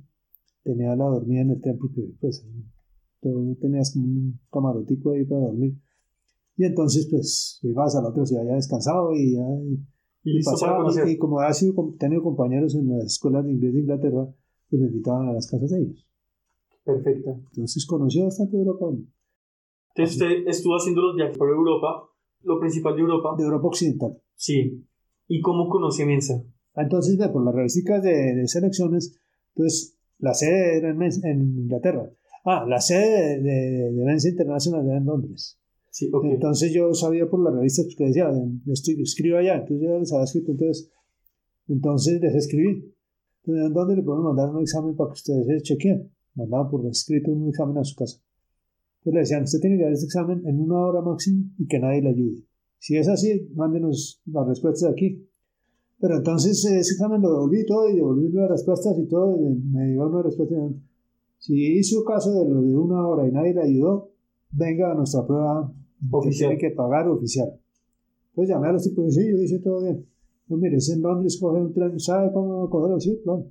tenía 0.62 0.94
la 0.94 1.06
dormida 1.06 1.42
en 1.42 1.50
el 1.50 1.60
tren 1.60 1.78
porque 1.78 2.02
pues 2.20 2.46
tú 3.20 3.56
tenías 3.60 3.92
como 3.92 4.06
un 4.06 4.40
camarotico 4.50 5.12
ahí 5.12 5.24
para 5.24 5.40
dormir. 5.42 5.74
Y 6.56 6.64
entonces, 6.64 7.08
pues, 7.10 7.58
llegabas 7.62 7.96
a 7.96 8.02
la 8.02 8.10
otra 8.10 8.24
ciudad 8.24 8.44
ya 8.44 8.54
descansado 8.54 9.12
y 9.14 9.34
ya. 9.34 9.46
Y, 10.22 10.44
pasaba, 10.44 10.84
y, 11.10 11.16
como 11.16 11.40
ha 11.40 11.52
sido 11.52 11.74
tenido 11.98 12.22
compañeros 12.22 12.74
en 12.74 12.88
las 12.88 13.04
escuelas 13.04 13.44
de 13.46 13.52
inglés 13.52 13.72
de 13.72 13.80
Inglaterra, 13.80 14.28
pues 14.68 14.82
me 14.82 14.88
invitaban 14.88 15.28
a 15.28 15.32
las 15.32 15.50
casas 15.50 15.70
de 15.70 15.80
ellos. 15.80 16.06
Perfecto. 16.84 17.40
Entonces 17.52 17.86
conoció 17.86 18.24
bastante 18.24 18.58
Europa. 18.58 18.86
Entonces 19.94 20.16
usted 20.16 20.46
estuvo 20.46 20.74
haciendo 20.74 21.00
los 21.00 21.16
viajes 21.16 21.38
por 21.38 21.48
Europa, 21.48 22.10
lo 22.42 22.60
principal 22.60 22.94
de 22.94 23.00
Europa. 23.00 23.34
De 23.38 23.44
Europa 23.44 23.66
Occidental. 23.68 24.18
Sí. 24.34 24.84
¿Y 25.30 25.40
cómo 25.42 25.68
conoce 25.68 26.04
Mensa? 26.04 26.42
Entonces, 26.74 27.16
por 27.28 27.44
las 27.44 27.54
revistas 27.54 28.02
de, 28.02 28.34
de, 28.34 28.48
selecciones, 28.48 29.16
pues 29.54 29.96
la 30.18 30.34
sede 30.34 30.78
era 30.78 30.90
en, 30.90 31.00
en, 31.00 31.40
Inglaterra. 31.56 32.10
Ah, 32.44 32.66
la 32.68 32.80
sede 32.80 33.40
de, 33.40 33.92
de, 33.92 34.04
Mensa 34.04 34.28
Internacional 34.28 34.84
era 34.86 34.96
en 34.96 35.04
Londres. 35.04 35.56
Sí, 35.88 36.10
okay. 36.12 36.32
Entonces 36.32 36.72
yo 36.72 36.92
sabía 36.94 37.30
por 37.30 37.44
las 37.44 37.54
revistas 37.54 37.86
que 37.96 38.06
decía, 38.06 38.28
estoy, 38.72 39.00
escribo 39.02 39.38
allá, 39.38 39.54
entonces 39.54 39.80
yo 39.80 39.98
les 40.00 40.12
había 40.12 40.24
escrito, 40.24 40.50
entonces, 40.50 40.90
entonces 41.68 42.20
les 42.20 42.34
escribí. 42.34 42.92
Entonces, 43.44 43.72
¿dónde 43.72 43.94
le 43.94 44.02
podemos 44.02 44.34
mandar 44.34 44.52
un 44.52 44.62
examen 44.62 44.96
para 44.96 45.10
que 45.10 45.14
ustedes 45.14 45.62
chequeen? 45.62 46.10
Mandaban 46.34 46.68
por 46.72 46.84
escrito 46.86 47.30
un 47.30 47.48
examen 47.48 47.78
a 47.78 47.84
su 47.84 47.94
casa. 47.94 48.20
Entonces 48.98 49.14
le 49.14 49.20
decían, 49.20 49.42
usted 49.44 49.60
tiene 49.60 49.76
que 49.76 49.84
dar 49.84 49.92
este 49.92 50.06
examen 50.06 50.42
en 50.44 50.58
una 50.58 50.80
hora 50.80 51.02
máxima 51.02 51.44
y 51.56 51.68
que 51.68 51.78
nadie 51.78 52.02
le 52.02 52.08
ayude. 52.08 52.49
Si 52.80 52.96
es 52.96 53.08
así, 53.08 53.48
mándenos 53.54 54.22
las 54.24 54.48
respuestas 54.48 54.90
aquí. 54.90 55.26
Pero 56.00 56.16
entonces 56.16 56.64
ese 56.64 56.78
examen 56.78 57.20
lo 57.20 57.30
devolví 57.30 57.66
todo 57.66 57.88
y 57.90 57.96
devolví 57.96 58.32
las 58.32 58.48
respuestas 58.48 58.98
y 58.98 59.06
todo, 59.06 59.36
y 59.36 59.54
me 59.70 59.92
dio 59.92 60.08
una 60.08 60.22
respuesta. 60.22 60.56
Si 61.38 61.78
hizo 61.78 62.02
caso 62.04 62.32
de 62.32 62.48
lo 62.48 62.62
de 62.62 62.74
una 62.74 63.06
hora 63.06 63.28
y 63.28 63.32
nadie 63.32 63.54
le 63.54 63.62
ayudó, 63.62 64.10
venga 64.50 64.92
a 64.92 64.94
nuestra 64.94 65.26
prueba 65.26 65.70
oficial. 66.10 66.52
Que 66.52 66.56
tiene 66.56 66.72
que 66.72 66.76
pagar 66.76 67.06
oficial. 67.08 67.52
Entonces 68.30 68.54
llamé 68.54 68.68
a 68.68 68.72
los 68.72 68.82
tipos 68.82 69.04
y 69.06 69.10
sí, 69.10 69.30
yo 69.30 69.42
hice 69.42 69.58
todo 69.58 69.82
bien. 69.82 70.06
No, 70.48 70.56
mire, 70.56 70.76
es 70.76 70.88
en 70.90 71.02
Londres 71.02 71.38
coger 71.38 71.62
un 71.62 71.72
tren, 71.74 72.00
¿sabe 72.00 72.32
cómo 72.32 72.68
cogerlo? 72.70 72.98
Sí, 72.98 73.20
claro. 73.22 73.46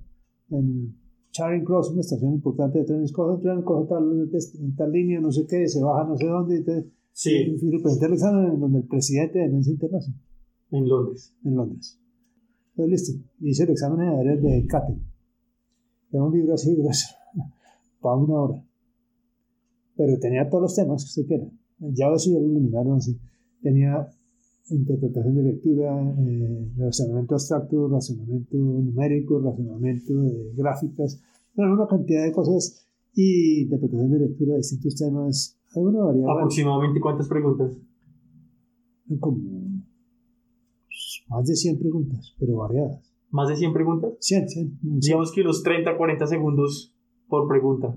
En 0.49 0.95
Charing 1.31 1.63
Cross, 1.63 1.91
una 1.91 2.01
estación 2.01 2.33
importante 2.33 2.79
de 2.79 2.85
trenes, 2.85 3.13
coge 3.13 3.35
un 3.35 3.41
tren, 3.41 3.61
coge 3.61 3.87
tal, 3.87 4.29
tal 4.75 4.91
línea, 4.91 5.21
no 5.21 5.31
sé 5.31 5.45
qué, 5.47 5.67
se 5.67 5.83
baja 5.83 6.03
no 6.07 6.17
sé 6.17 6.25
dónde, 6.25 6.57
y 6.57 6.63
te, 6.63 6.89
Sí. 7.19 7.31
Y 7.33 7.79
presenté 7.81 8.05
el 8.05 8.13
examen 8.13 8.53
en 8.53 8.59
donde 8.61 8.79
el 8.79 8.87
presidente 8.87 9.39
de 9.39 9.49
Mensa 9.49 9.71
Internacional. 9.71 10.21
En 10.71 10.87
Londres. 10.87 11.33
En 11.43 11.53
Londres. 11.53 11.99
Entonces, 12.69 12.91
listo. 12.91 13.29
Hice 13.41 13.63
el 13.63 13.71
examen 13.71 14.23
de 14.23 14.37
de 14.37 14.65
Cate. 14.67 14.97
Era 16.13 16.23
un 16.23 16.33
libro 16.33 16.53
así 16.53 16.73
grueso, 16.77 17.07
para 18.01 18.15
una 18.15 18.35
hora. 18.35 18.65
Pero 19.97 20.17
tenía 20.17 20.49
todos 20.49 20.61
los 20.61 20.75
temas 20.75 21.03
que 21.03 21.07
usted 21.07 21.27
quiera. 21.27 21.51
Ya 21.79 22.07
eso 22.07 22.31
ya 22.31 22.39
lo 22.39 22.45
eliminaron 22.45 22.95
así. 22.95 23.19
Tenía 23.61 24.07
interpretación 24.69 25.35
de 25.35 25.43
lectura, 25.43 26.01
eh, 26.19 26.71
razonamiento 26.77 27.35
abstracto, 27.35 27.89
razonamiento 27.89 28.55
numérico, 28.55 29.41
razonamiento 29.41 30.21
de 30.21 30.53
gráficas, 30.55 31.21
bueno, 31.53 31.73
una 31.73 31.87
cantidad 31.87 32.23
de 32.23 32.31
cosas 32.31 32.87
y 33.13 33.63
interpretación 33.63 34.09
de 34.09 34.19
lectura 34.19 34.53
de 34.53 34.59
distintos 34.59 34.95
temas 34.95 35.58
¿Aproximadamente 35.71 36.99
cuántas 36.99 37.27
preguntas? 37.27 37.77
como 39.19 39.39
más 41.29 41.47
de 41.47 41.55
100 41.55 41.79
preguntas, 41.79 42.35
pero 42.39 42.57
variadas. 42.57 43.11
¿Más 43.31 43.49
de 43.49 43.55
100 43.55 43.73
preguntas? 43.73 44.11
100, 44.19 44.49
100. 44.49 44.79
Digamos 44.81 45.31
que 45.31 45.41
unos 45.41 45.63
30, 45.63 45.95
40 45.95 46.27
segundos 46.27 46.95
por 47.27 47.47
pregunta. 47.47 47.95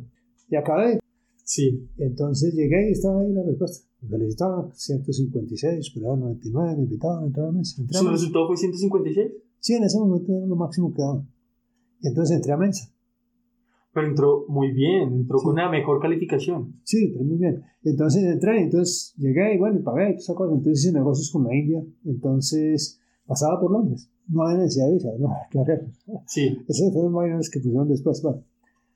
Y 0.48 0.56
acabé. 0.56 1.00
Sí. 1.44 1.88
Entonces 1.98 2.54
llegué 2.54 2.90
y 2.90 2.92
estaba 2.92 3.20
ahí 3.20 3.32
la 3.32 3.42
respuesta. 3.42 3.86
Me 4.02 4.08
felicitaban, 4.10 4.70
156, 4.72 5.78
esperaba 5.78 6.16
99, 6.16 6.76
me 6.76 6.82
invitaban 6.82 7.24
a 7.24 7.26
entrar 7.26 7.46
a 7.48 7.52
mesa. 7.52 7.82
¿Su 7.88 8.08
resultado 8.08 8.46
fue 8.48 8.56
156? 8.56 9.32
Sí, 9.60 9.74
en 9.74 9.84
ese 9.84 9.98
momento 9.98 10.32
era 10.32 10.46
lo 10.46 10.56
máximo 10.56 10.92
que 10.92 11.02
daba. 11.02 11.24
Y 12.00 12.08
entonces 12.08 12.36
entré 12.36 12.52
a 12.52 12.56
mesa. 12.56 12.91
Pero 13.92 14.08
entró 14.08 14.46
muy 14.48 14.72
bien, 14.72 15.12
entró 15.12 15.38
con 15.38 15.52
una 15.52 15.70
mejor 15.70 16.00
calificación. 16.00 16.80
Sí, 16.82 17.06
entré 17.08 17.24
muy 17.24 17.36
bien. 17.36 17.62
Entonces 17.82 18.24
entré, 18.24 18.62
entonces 18.62 19.14
llegué 19.18 19.54
y 19.54 19.58
bueno, 19.58 19.78
y 19.78 19.82
pagué 19.82 20.12
y 20.12 20.14
esa 20.14 20.34
cosa. 20.34 20.54
Entonces 20.54 20.84
hice 20.84 20.94
negocios 20.94 21.30
con 21.30 21.44
la 21.44 21.54
India. 21.54 21.84
Entonces 22.06 22.98
pasaba 23.26 23.60
por 23.60 23.70
Londres. 23.70 24.10
No 24.28 24.44
había 24.44 24.62
necesidad 24.62 24.86
de 24.86 24.94
visa, 24.94 25.08
no, 25.18 25.28
claro. 25.50 25.82
Sí. 26.26 26.56
Esos 26.66 26.92
fueron 26.92 27.12
vainas 27.12 27.50
que 27.50 27.60
pusieron 27.60 27.88
después. 27.88 28.22
Bueno, 28.22 28.42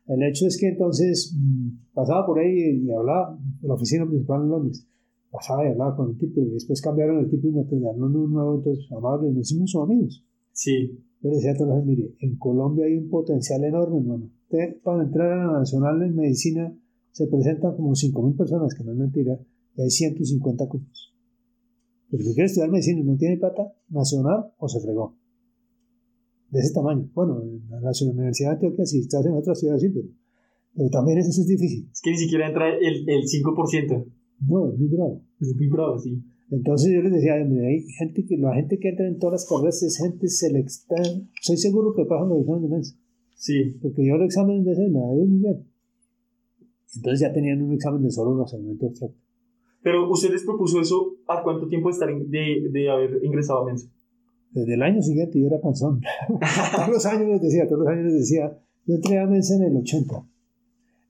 el 0.06 0.22
hecho 0.22 0.46
es 0.46 0.56
que 0.58 0.68
entonces 0.68 1.36
mm, 1.36 1.92
pasaba 1.92 2.24
por 2.24 2.38
ahí 2.38 2.82
y, 2.82 2.90
hablaba, 2.90 3.38
la 3.60 3.74
oficina 3.74 4.06
principal 4.06 4.42
en 4.42 4.48
Londres. 4.48 4.88
Pasaba 5.30 5.66
y 5.66 5.72
hablaba 5.72 5.94
con 5.94 6.10
el 6.10 6.16
tipo 6.16 6.40
y 6.40 6.52
después 6.52 6.80
cambiaron 6.80 7.18
el 7.18 7.28
tipo 7.28 7.48
y 7.48 7.52
me 7.52 7.64
trajeron 7.64 8.02
uno 8.02 8.26
nuevo, 8.28 8.54
entonces 8.56 8.90
amables, 8.90 9.34
nos 9.34 9.50
hicimos 9.50 9.74
amigos. 9.76 10.24
Sí. 10.52 11.04
Yo 11.20 11.28
le 11.28 11.36
decía 11.36 11.52
a 11.52 11.56
todos 11.56 11.84
mire, 11.84 12.14
en 12.20 12.38
Colombia 12.38 12.86
hay 12.86 12.96
un 12.96 13.10
potencial 13.10 13.62
enorme, 13.62 13.98
hermano 13.98 14.30
para 14.82 15.02
entrar 15.04 15.32
a 15.32 15.46
la 15.46 15.58
Nacional 15.58 16.02
en 16.02 16.14
Medicina 16.14 16.72
se 17.12 17.26
presentan 17.26 17.74
como 17.76 17.92
5.000 17.92 18.36
personas, 18.36 18.74
que 18.74 18.84
no 18.84 18.92
es 18.92 18.98
mentira, 18.98 19.38
y 19.76 19.82
hay 19.82 19.90
150 19.90 20.66
cupos. 20.68 21.14
Pero 22.10 22.22
si 22.22 22.34
quiere 22.34 22.46
estudiar 22.46 22.70
medicina 22.70 23.00
y 23.00 23.04
no 23.04 23.16
tiene 23.16 23.36
plata, 23.36 23.72
nacional 23.88 24.52
o 24.58 24.68
se 24.68 24.80
fregó. 24.80 25.16
De 26.50 26.60
ese 26.60 26.72
tamaño. 26.72 27.10
Bueno, 27.14 27.42
en 27.42 27.68
la 27.68 27.80
Nacional 27.80 28.16
Universidad 28.16 28.50
de 28.50 28.54
Antioquia, 28.54 28.84
si 28.84 29.00
estás 29.00 29.26
en 29.26 29.32
otra 29.32 29.54
ciudad, 29.54 29.78
sí, 29.78 29.88
pero, 29.88 30.08
pero 30.74 30.90
también 30.90 31.18
eso 31.18 31.30
es 31.30 31.46
difícil. 31.46 31.88
Es 31.92 32.00
que 32.00 32.10
ni 32.10 32.18
siquiera 32.18 32.46
entra 32.46 32.68
el, 32.68 33.08
el 33.08 33.22
5%. 33.22 34.06
No, 34.46 34.72
es 34.72 34.78
muy 34.78 34.88
bravo. 34.88 35.22
Es 35.40 35.56
muy 35.56 35.68
bravo, 35.68 35.98
sí. 35.98 36.22
Entonces 36.50 36.92
yo 36.92 37.02
les 37.02 37.12
decía, 37.12 37.34
hay 37.34 37.82
gente 37.98 38.24
que, 38.24 38.36
la 38.36 38.54
gente 38.54 38.78
que 38.78 38.90
entra 38.90 39.08
en 39.08 39.18
todas 39.18 39.40
las 39.40 39.48
carreras 39.48 39.82
es 39.82 39.98
gente 39.98 40.28
selecta. 40.28 40.94
Soy 41.42 41.56
seguro 41.56 41.92
que 41.94 42.04
pasan 42.04 42.28
los 42.28 42.40
exámenes 42.40 42.70
de 42.70 42.74
mensa. 42.76 42.96
Sí. 43.36 43.76
Porque 43.80 44.04
yo 44.04 44.16
el 44.16 44.22
examen 44.22 44.64
de 44.64 44.72
ese 44.72 44.88
me 44.88 44.98
ha 44.98 45.06
muy 45.06 45.38
bien. 45.38 45.64
Entonces 46.96 47.20
ya 47.20 47.32
tenían 47.32 47.62
un 47.62 47.72
examen 47.72 48.02
de 48.02 48.10
solo 48.10 48.38
razonamiento 48.38 48.86
abstracto. 48.86 49.16
Pero 49.82 50.10
usted 50.10 50.32
les 50.32 50.42
propuso 50.42 50.80
eso 50.80 51.14
a 51.28 51.42
cuánto 51.42 51.68
tiempo 51.68 51.88
de, 51.88 51.92
estar 51.92 52.08
de, 52.08 52.68
de 52.70 52.90
haber 52.90 53.20
ingresado 53.22 53.60
a 53.62 53.66
Mensa? 53.66 53.88
Desde 54.50 54.74
el 54.74 54.82
año 54.82 55.02
siguiente 55.02 55.38
yo 55.38 55.46
era 55.46 55.60
panzón. 55.60 56.00
todos 56.76 56.88
los 56.88 57.06
años 57.06 57.28
les 57.28 57.42
decía, 57.42 57.68
todos 57.68 57.80
los 57.80 57.88
años 57.88 58.06
les 58.06 58.14
decía, 58.14 58.58
yo 58.86 58.94
entré 58.94 59.18
a 59.18 59.26
Mensa 59.26 59.54
en 59.56 59.62
el 59.64 59.76
80. 59.76 60.26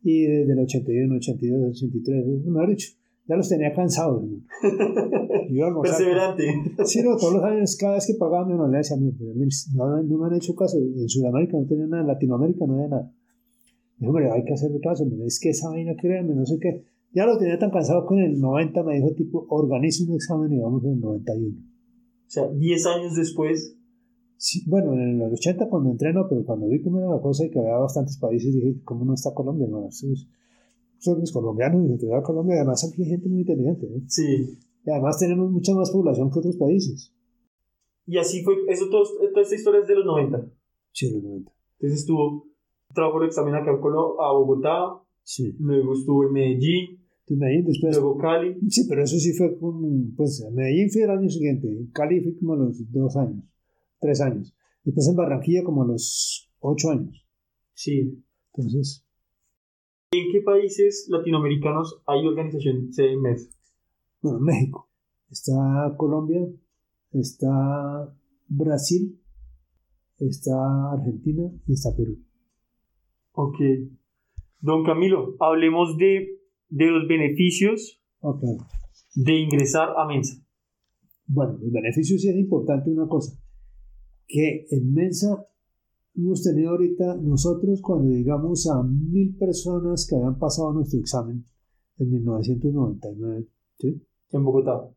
Y 0.02 0.26
desde 0.26 0.52
el 0.52 0.58
81, 0.58 1.16
82, 1.16 1.70
83, 1.70 2.26
no 2.44 2.62
he 2.62 2.66
dicho, 2.66 2.92
ya 3.28 3.36
los 3.36 3.48
tenía 3.48 3.72
cansados. 3.72 4.22
Perseverante. 5.82 6.44
Sí, 6.84 7.02
no, 7.02 7.16
todos 7.16 7.34
los 7.34 7.44
años, 7.44 7.76
cada 7.76 7.94
vez 7.94 8.06
que 8.06 8.14
pagaba 8.14 8.46
mi 8.46 8.54
le 8.70 8.78
decía 8.78 8.96
no, 8.96 10.02
no, 10.02 10.18
me 10.18 10.26
han 10.26 10.34
hecho 10.34 10.54
caso. 10.54 10.78
En 10.78 11.08
Sudamérica 11.08 11.56
no 11.56 11.66
tenía 11.66 11.86
nada, 11.86 12.02
en 12.02 12.08
Latinoamérica 12.08 12.66
no 12.66 12.74
había 12.74 12.88
nada. 12.88 13.12
Dijo, 13.98 14.10
hombre, 14.10 14.30
hay 14.30 14.44
que 14.44 14.52
hacerle 14.52 14.80
caso, 14.80 15.08
es 15.24 15.40
que 15.40 15.50
esa 15.50 15.70
vaina, 15.70 15.94
créanme, 15.96 16.34
no 16.34 16.44
sé 16.44 16.58
qué. 16.60 16.84
Ya 17.12 17.24
lo 17.24 17.38
tenía 17.38 17.58
tan 17.58 17.70
cansado 17.70 18.04
con 18.04 18.18
el 18.18 18.38
90, 18.38 18.82
me 18.82 18.96
dijo, 18.96 19.12
tipo, 19.14 19.46
organice 19.48 20.04
un 20.04 20.14
examen 20.14 20.52
y 20.52 20.60
vamos 20.60 20.84
en 20.84 20.92
el 20.92 21.00
91. 21.00 21.56
O 21.58 22.30
sea, 22.30 22.48
10 22.48 22.86
años 22.86 23.16
después. 23.16 23.76
Sí, 24.36 24.62
bueno, 24.66 24.92
en 24.92 25.20
el 25.22 25.32
80 25.32 25.68
cuando 25.70 25.90
entré 25.90 26.12
no, 26.12 26.28
pero 26.28 26.44
cuando 26.44 26.68
vi 26.68 26.82
cómo 26.82 26.98
era 26.98 27.08
la 27.08 27.20
cosa 27.20 27.46
y 27.46 27.50
que 27.50 27.58
había 27.58 27.78
bastantes 27.78 28.18
países, 28.18 28.54
dije, 28.54 28.76
¿cómo 28.84 29.06
no 29.06 29.14
está 29.14 29.32
Colombia? 29.32 29.66
No, 30.96 31.12
somos 31.12 31.32
colombianos 31.32 31.84
y 31.84 32.06
de 32.06 32.22
Colombia, 32.22 32.56
además 32.56 32.88
aquí 32.88 33.02
hay 33.02 33.10
gente 33.10 33.28
muy 33.28 33.40
inteligente. 33.40 33.86
¿eh? 33.86 34.02
Sí. 34.08 34.58
Y 34.84 34.90
además 34.90 35.18
tenemos 35.18 35.50
mucha 35.50 35.74
más 35.74 35.90
población 35.90 36.30
que 36.30 36.38
otros 36.38 36.56
países. 36.56 37.12
Y 38.06 38.18
así 38.18 38.42
fue, 38.42 38.54
eso 38.68 38.88
todo, 38.88 39.02
toda 39.30 39.42
esta 39.42 39.54
historia 39.54 39.80
es 39.80 39.88
de 39.88 39.94
los 39.96 40.06
90. 40.06 40.48
Sí, 40.92 41.08
de 41.08 41.14
los 41.14 41.22
90. 41.24 41.52
Entonces 41.78 42.00
estuvo, 42.00 42.48
trabajó 42.94 43.20
el 43.20 43.28
examen 43.28 43.54
acá 43.54 43.72
a 43.72 44.32
Bogotá, 44.32 45.02
sí. 45.22 45.54
luego 45.58 45.92
estuvo 45.92 46.24
en 46.24 46.32
Medellín, 46.32 47.06
Medellín 47.28 47.64
después. 47.64 47.96
Luego 47.96 48.16
Cali. 48.16 48.56
Sí, 48.68 48.86
pero 48.88 49.02
eso 49.02 49.18
sí 49.18 49.32
fue 49.32 49.58
con, 49.58 50.14
pues 50.16 50.46
Medellín 50.52 50.90
fue 50.90 51.02
el 51.02 51.10
año 51.10 51.28
siguiente, 51.28 51.68
Cali 51.92 52.22
fue 52.22 52.36
como 52.36 52.54
a 52.54 52.56
los 52.56 52.92
dos 52.92 53.16
años, 53.16 53.44
tres 54.00 54.20
años. 54.20 54.54
Después 54.84 55.08
en 55.08 55.16
Barranquilla 55.16 55.64
como 55.64 55.82
a 55.82 55.86
los 55.86 56.48
ocho 56.60 56.90
años. 56.90 57.26
Sí. 57.74 58.22
Entonces, 58.54 59.05
¿En 60.12 60.30
qué 60.30 60.40
países 60.40 61.08
latinoamericanos 61.10 62.00
hay 62.06 62.24
organización 62.24 62.92
CMS? 62.92 63.50
Bueno, 64.22 64.38
México. 64.38 64.88
Está 65.30 65.94
Colombia, 65.96 66.46
está 67.10 68.14
Brasil, 68.46 69.20
está 70.18 70.92
Argentina 70.92 71.50
y 71.66 71.72
está 71.72 71.90
Perú. 71.96 72.18
Ok. 73.32 73.56
Don 74.60 74.84
Camilo, 74.84 75.36
hablemos 75.40 75.96
de, 75.98 76.40
de 76.68 76.86
los 76.86 77.08
beneficios 77.08 78.00
de 79.16 79.32
ingresar 79.34 79.88
a 79.96 80.06
Mensa. 80.06 80.40
Bueno, 81.26 81.58
los 81.60 81.72
beneficios 81.72 82.22
sí 82.22 82.28
es 82.28 82.36
importante 82.36 82.90
una 82.90 83.08
cosa, 83.08 83.36
que 84.28 84.66
en 84.70 84.92
Mensa 84.94 85.46
hemos 86.16 86.42
tenido 86.42 86.70
ahorita 86.70 87.16
nosotros 87.16 87.80
cuando 87.82 88.10
llegamos 88.10 88.66
a 88.68 88.82
mil 88.82 89.36
personas 89.36 90.06
que 90.08 90.16
habían 90.16 90.38
pasado 90.38 90.72
nuestro 90.72 91.00
examen 91.00 91.44
en 91.98 92.10
1999, 92.10 93.48
¿sí? 93.78 94.02
En 94.30 94.44
Bogotá. 94.44 94.88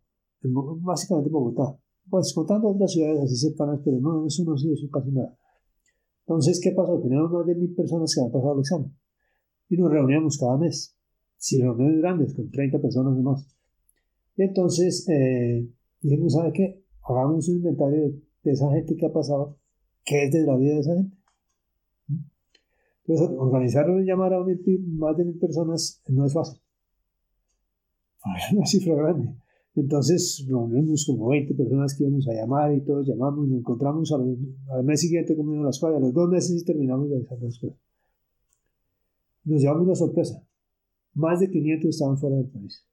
En, 0.44 0.54
básicamente 0.82 1.28
en 1.28 1.34
Bogotá. 1.34 1.78
Pues 2.10 2.34
contando 2.34 2.70
otras 2.70 2.92
ciudades 2.92 3.22
así 3.22 3.36
cercanas, 3.36 3.82
pero 3.84 4.00
no, 4.00 4.26
eso 4.26 4.44
no 4.44 4.58
sí, 4.58 4.72
eso 4.72 4.88
casi 4.92 5.12
nada. 5.12 5.38
Entonces, 6.26 6.60
¿qué 6.64 6.72
pasó? 6.72 7.00
Teníamos 7.00 7.32
más 7.32 7.46
de 7.46 7.56
mil 7.56 7.74
personas 7.76 8.14
que 8.14 8.22
habían 8.22 8.32
pasado 8.32 8.54
el 8.54 8.60
examen. 8.60 8.96
Y 9.70 9.78
nos 9.78 9.92
reuníamos 9.92 10.38
cada 10.38 10.58
mes. 10.58 10.96
Sí, 11.38 11.62
reuniones 11.62 12.00
grandes, 12.00 12.34
con 12.36 12.50
30 12.50 12.80
personas 12.80 13.18
o 13.18 13.22
más. 13.22 13.48
Y 14.36 14.44
entonces 14.44 15.08
eh, 15.10 15.68
dijimos, 16.02 16.34
¿sabe 16.34 16.52
qué? 16.54 16.84
Hagamos 17.04 17.48
un 17.50 17.56
inventario 17.58 18.14
de 18.44 18.52
esa 18.52 18.72
gente 18.72 18.96
que 18.96 19.06
ha 19.06 19.14
pasado 19.14 19.58
qué 20.06 20.26
es 20.26 20.32
de 20.32 20.46
la 20.46 20.58
vida 20.58 20.76
de 20.76 20.80
esa 20.80 20.96
gente. 20.96 21.18
Entonces, 23.06 23.38
organizar 23.40 23.86
y 23.90 24.06
llamar 24.06 24.34
a 24.34 24.40
más 24.40 25.18
de 25.18 25.26
mil 25.26 25.40
personas 25.40 26.02
no 26.08 26.26
es 26.26 26.34
fácil. 26.34 26.62
Es 28.38 28.54
una 28.54 28.66
cifra 28.66 28.96
grande. 28.96 29.36
Entonces, 29.76 30.46
reunimos 30.48 31.06
como 31.06 31.30
20 31.30 31.54
personas 31.56 31.96
que 31.96 32.04
íbamos 32.04 32.28
a 32.28 32.34
llamar 32.34 32.74
y 32.74 32.82
todos 32.82 33.08
llamamos 33.08 33.48
y 33.48 33.50
nos 33.50 33.60
encontramos 33.60 34.12
al, 34.12 34.38
al 34.72 34.84
mes 34.84 35.02
siguiente 35.02 35.36
comiendo 35.36 35.64
las 35.64 35.80
fallas, 35.80 36.02
los 36.02 36.14
dos 36.14 36.30
meses 36.30 36.62
y 36.62 36.66
terminamos 36.66 37.10
de 37.10 37.18
hacer 37.18 37.42
las 37.42 37.58
cosas. 37.60 37.78
Nos 39.46 39.62
llevamos 39.62 39.84
una 39.84 39.96
sorpresa. 39.96 40.44
Más 41.14 41.40
de 41.40 41.50
500 41.50 41.90
estaban 41.90 42.18
fuera 42.18 42.36
del 42.36 42.50
país. 42.50 42.86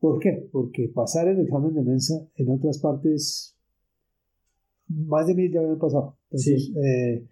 ¿Por 0.00 0.18
qué? 0.18 0.48
Porque 0.52 0.88
pasar 0.88 1.28
el 1.28 1.40
examen 1.40 1.74
de 1.74 1.82
mensa 1.82 2.14
en 2.36 2.50
otras 2.50 2.78
partes 2.78 3.55
más 4.88 5.26
de 5.26 5.34
mil 5.34 5.52
ya 5.52 5.60
habían 5.60 5.78
pasado. 5.78 6.16
Entonces, 6.30 6.72
eh, 6.76 7.26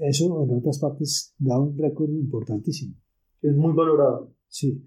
eso 0.00 0.44
en 0.44 0.56
otras 0.58 0.78
partes 0.78 1.34
da 1.38 1.58
un 1.58 1.76
récord 1.78 2.10
importantísimo. 2.10 2.94
Es 3.42 3.54
muy 3.56 3.72
valorado. 3.74 4.32
Sí. 4.48 4.82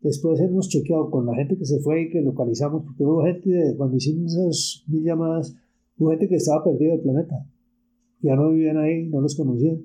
Después 0.00 0.40
hemos 0.40 0.68
chequeado 0.68 1.10
con 1.10 1.26
la 1.26 1.34
gente 1.34 1.56
que 1.56 1.64
se 1.64 1.80
fue 1.80 2.02
y 2.02 2.10
que 2.10 2.20
localizamos, 2.20 2.84
porque 2.84 3.04
hubo 3.04 3.24
gente, 3.24 3.74
cuando 3.76 3.96
hicimos 3.96 4.32
esas 4.32 4.84
mil 4.88 5.02
llamadas, 5.02 5.56
hubo 5.98 6.10
gente 6.10 6.28
que 6.28 6.36
estaba 6.36 6.64
perdida 6.64 6.92
del 6.92 7.00
planeta. 7.00 7.46
Ya 8.20 8.36
no 8.36 8.50
vivían 8.50 8.78
ahí, 8.78 9.06
no 9.08 9.20
los 9.20 9.34
conocían. 9.36 9.82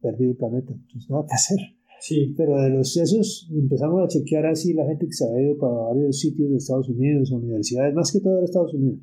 Perdido 0.00 0.32
el 0.32 0.36
planeta. 0.36 0.72
Entonces, 0.72 1.10
nada 1.10 1.24
que 1.26 1.34
hacer. 1.34 1.58
Sí. 2.00 2.34
Pero 2.36 2.60
de 2.60 2.70
los 2.70 2.96
esos 2.96 3.48
empezamos 3.52 4.02
a 4.02 4.08
chequear 4.08 4.46
así 4.46 4.74
la 4.74 4.84
gente 4.86 5.06
que 5.06 5.12
se 5.12 5.24
había 5.24 5.46
ido 5.46 5.58
para 5.58 5.72
varios 5.72 6.18
sitios 6.18 6.50
de 6.50 6.56
Estados 6.56 6.88
Unidos, 6.88 7.30
universidades, 7.30 7.94
más 7.94 8.12
que 8.12 8.20
todo 8.20 8.38
de 8.38 8.44
Estados 8.44 8.74
Unidos 8.74 8.98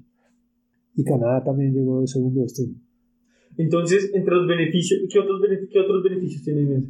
y 0.96 1.04
Canadá 1.04 1.44
también 1.44 1.74
llegó 1.74 2.00
al 2.00 2.08
segundo 2.08 2.42
destino. 2.42 2.76
Entonces, 3.58 4.12
entre 4.14 4.36
los 4.36 4.48
beneficios, 4.48 5.02
¿qué 5.12 5.20
otros, 5.20 5.42
beneficios, 5.42 5.70
qué 5.74 5.80
otros 5.80 6.04
beneficios 6.04 6.44
tiene 6.44 6.84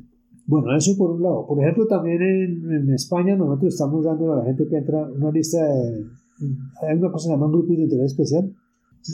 Bueno, 0.45 0.75
eso 0.75 0.95
por 0.97 1.11
un 1.11 1.23
lado. 1.23 1.45
Por 1.47 1.59
ejemplo, 1.59 1.87
también 1.87 2.21
en, 2.21 2.71
en, 2.71 2.93
España 2.93 3.35
nosotros 3.35 3.73
estamos 3.73 4.05
dando 4.05 4.33
a 4.33 4.37
la 4.37 4.45
gente 4.45 4.67
que 4.67 4.77
entra 4.77 5.07
una 5.07 5.31
lista 5.31 5.57
de... 5.65 6.05
Hay 6.81 6.97
una 6.97 7.11
cosa 7.11 7.27
que 7.27 7.27
se 7.27 7.29
llama 7.31 7.49
grupos 7.49 7.75
de 7.75 7.83
interés 7.83 8.11
especial. 8.11 8.53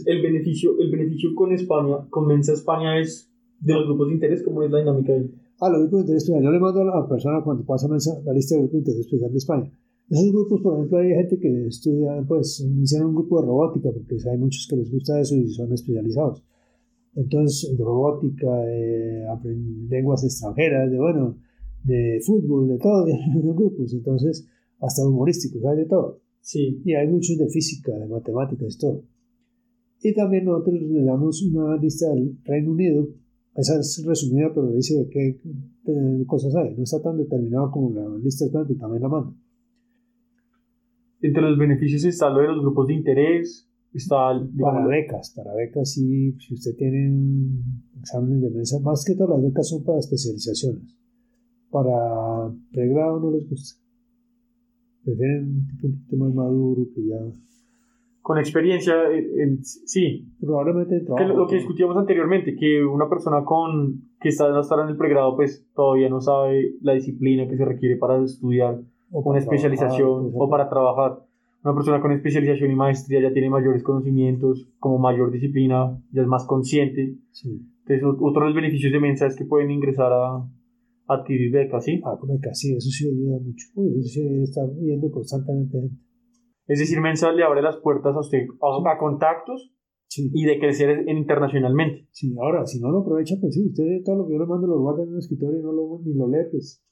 El 0.06 0.22
beneficio, 0.22 0.72
el 0.80 0.92
beneficio 0.92 1.30
con 1.34 1.54
España, 1.54 1.96
con 2.10 2.28
Mensa 2.28 2.54
España 2.54 3.00
es 3.00 3.32
de 3.62 3.74
los 3.74 3.86
grupos 3.86 4.10
de 4.10 4.14
interés, 4.16 4.44
¿cómo 4.44 4.64
es 4.64 4.72
la 4.72 4.80
dinámica 4.80 5.14
ahí? 5.14 5.32
Ah, 5.62 5.70
los 5.70 5.82
grupos 5.82 6.00
de 6.00 6.02
interés 6.02 6.24
especial. 6.24 6.44
Yo 6.44 6.52
le 6.52 6.60
mando 6.60 6.82
a 6.82 6.86
la 6.86 7.08
persona 7.08 7.42
cuando 7.44 7.66
pasa 7.66 7.88
Mensa 7.88 8.20
la 8.26 8.34
lista 8.34 8.56
de 8.56 8.62
grupos 8.62 8.74
de 8.74 8.80
interés 8.80 9.00
especial 9.02 9.32
de 9.32 9.38
España. 9.38 9.72
Esos 10.10 10.32
grupos, 10.32 10.62
por 10.62 10.76
ejemplo, 10.76 11.00
hay 11.00 11.10
gente 11.10 11.40
que 11.40 11.68
estudia, 11.68 12.24
pues 12.28 12.60
hicieron 12.60 13.10
un 13.10 13.16
grupo 13.16 13.42
de 13.42 13.48
robótica, 13.48 13.92
porque 13.92 14.18
hay 14.30 14.38
muchos 14.38 14.68
que 14.70 14.76
les 14.76 14.92
gusta 14.92 15.20
eso 15.20 15.36
y 15.36 15.48
son 15.50 15.74
especializados. 15.74 16.44
Entonces, 17.16 17.76
de 17.76 17.84
robótica, 17.84 18.48
eh, 18.68 19.26
lenguas 19.90 20.24
extranjeras, 20.24 20.92
de 20.92 21.00
bueno, 21.00 21.38
de 21.84 22.20
fútbol, 22.24 22.68
de 22.68 22.78
todo, 22.78 23.06
de 23.06 23.54
grupos. 23.54 23.94
Entonces, 23.94 24.48
hasta 24.80 25.08
humorísticos, 25.08 25.64
hay 25.66 25.78
de 25.78 25.86
todo. 25.86 26.22
Sí. 26.42 26.82
Y 26.84 26.94
hay 26.94 27.08
muchos 27.08 27.38
de 27.38 27.48
física, 27.48 27.98
de 27.98 28.08
matemáticas, 28.08 28.78
todo. 28.78 29.04
Y 30.02 30.14
también 30.14 30.46
nosotros 30.46 30.82
le 30.82 31.04
damos 31.04 31.42
una 31.42 31.78
lista 31.78 32.10
del 32.10 32.38
Reino 32.44 32.72
Unido. 32.72 33.08
Esa 33.56 33.80
es 33.80 34.04
resumida, 34.06 34.52
pero 34.54 34.72
dice 34.72 35.08
qué 35.10 35.40
cosas 36.28 36.54
hay. 36.56 36.76
No 36.76 36.84
está 36.84 37.02
tan 37.02 37.18
determinado 37.18 37.72
como 37.72 37.92
la 37.92 38.18
lista 38.18 38.46
pero 38.52 38.68
también 38.78 39.02
la 39.02 39.10
mando. 39.10 39.36
Entre 41.26 41.42
los 41.42 41.58
beneficios 41.58 42.06
está 42.06 42.30
lo 42.30 42.42
de 42.42 42.48
los 42.50 42.62
grupos 42.62 42.88
de 42.88 42.94
interés, 42.94 43.68
está... 43.94 44.40
para 44.60 44.86
becas, 44.86 45.34
para 45.36 45.56
becas 45.56 45.94
sí, 45.94 46.34
si 46.34 46.54
usted 46.54 46.76
tiene 46.78 47.64
exámenes 48.00 48.42
de 48.44 48.50
mesa, 48.52 48.80
más 48.82 49.04
que 49.04 49.16
todas 49.16 49.32
las 49.32 49.44
becas 49.50 49.68
son 49.68 49.84
para 49.84 49.98
especializaciones. 49.98 50.96
Para 51.72 52.52
pregrado 52.72 53.20
no 53.20 53.32
les 53.32 53.50
gusta. 53.50 53.82
Prefieren 55.04 55.46
un 55.48 55.78
poquito 55.82 56.16
más 56.18 56.34
maduro 56.34 56.88
que 56.94 57.08
ya 57.08 57.18
con 58.26 58.40
experiencia, 58.40 58.96
en, 59.14 59.64
sí. 59.64 60.28
Probablemente 60.42 61.06
que 61.16 61.26
lo, 61.26 61.46
que 61.46 61.58
discutíamos 61.58 61.96
anteriormente, 61.96 62.56
que 62.56 62.84
una 62.84 63.08
persona 63.08 63.44
con 63.46 64.02
que 64.20 64.30
está 64.30 64.50
no 64.50 64.62
estar 64.62 64.80
en 64.80 64.90
el 64.90 64.98
pregrado, 64.98 65.36
pues 65.36 65.68
todavía 65.76 66.10
no 66.10 66.22
sabe 66.22 66.74
la 66.82 66.94
disciplina 66.94 67.48
que 67.48 67.56
se 67.56 67.66
requiere 67.66 67.98
para 67.98 68.24
estudiar 68.24 68.82
o 69.16 69.30
una 69.30 69.40
especialización 69.40 70.32
o 70.34 70.50
para 70.50 70.70
trabajar. 70.70 71.24
Una 71.64 71.74
persona 71.74 72.02
con 72.02 72.12
especialización 72.12 72.70
y 72.70 72.76
maestría 72.76 73.22
ya 73.22 73.34
tiene 73.34 73.50
mayores 73.50 73.82
conocimientos, 73.82 74.70
como 74.78 75.00
mayor 75.00 75.32
disciplina, 75.32 75.98
ya 76.12 76.22
es 76.22 76.28
más 76.28 76.46
consciente. 76.46 77.18
Sí. 77.32 77.62
Entonces, 77.88 78.06
otro 78.20 78.42
de 78.42 78.48
los 78.48 78.56
beneficios 78.56 78.92
de 78.92 79.00
Mensa 79.00 79.26
es 79.26 79.36
que 79.36 79.46
pueden 79.46 79.72
ingresar 79.72 80.12
a, 80.12 80.46
adquirir 81.08 81.52
becas, 81.52 81.86
¿sí? 81.86 82.02
Ah, 82.04 82.18
becas, 82.22 82.60
sí, 82.60 82.76
eso 82.76 82.90
sí 82.90 83.08
ayuda 83.08 83.40
mucho. 83.40 83.68
Uy, 83.76 84.00
eso 84.00 84.10
sí 84.10 84.44
está 84.44 84.62
yendo 84.80 85.10
constantemente 85.12 85.80
gente. 85.80 85.96
Es 86.68 86.80
decir, 86.80 87.00
Mensa 87.00 87.32
le 87.32 87.44
abre 87.44 87.62
las 87.62 87.78
puertas 87.78 88.16
a 88.16 88.20
usted 88.20 88.46
a, 88.62 88.98
contactos 88.98 89.72
y 90.18 90.46
de 90.46 90.60
crecer 90.60 91.06
internacionalmente. 91.08 92.08
Sí, 92.12 92.36
ahora, 92.40 92.66
si 92.66 92.80
no 92.80 92.92
lo 92.92 93.00
aprovecha, 93.00 93.36
pues 93.40 93.54
sí, 93.54 93.68
usted 93.68 93.84
todo 94.04 94.18
lo 94.18 94.28
que 94.28 94.34
yo 94.34 94.40
le 94.40 94.46
mando 94.46 94.68
lo 94.68 94.80
guarda 94.80 95.04
en 95.04 95.10
un 95.10 95.20
escritorio 95.20 95.60
y 95.60 95.64
no 95.64 95.72
lo, 95.72 96.02
ni 96.04 96.14
lo 96.14 96.28
lee, 96.28 96.48
pues. 96.52 96.84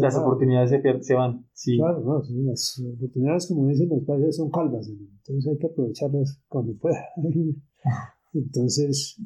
Las 0.00 0.16
oportunidades 0.16 0.70
se, 0.70 1.02
se, 1.02 1.14
van. 1.14 1.46
Sí. 1.52 1.76
Claro, 1.76 2.00
no, 2.00 2.22
las 2.44 2.82
oportunidades, 2.96 3.46
como 3.46 3.68
dicen 3.68 3.88
los 3.88 4.04
países, 4.04 4.36
son 4.36 4.50
calvas, 4.50 4.88
entonces 4.88 5.46
hay 5.46 5.58
que 5.58 5.66
aprovecharlas 5.66 6.40
cuando 6.48 6.74
pueda. 6.74 7.04
entonces, 8.34 9.16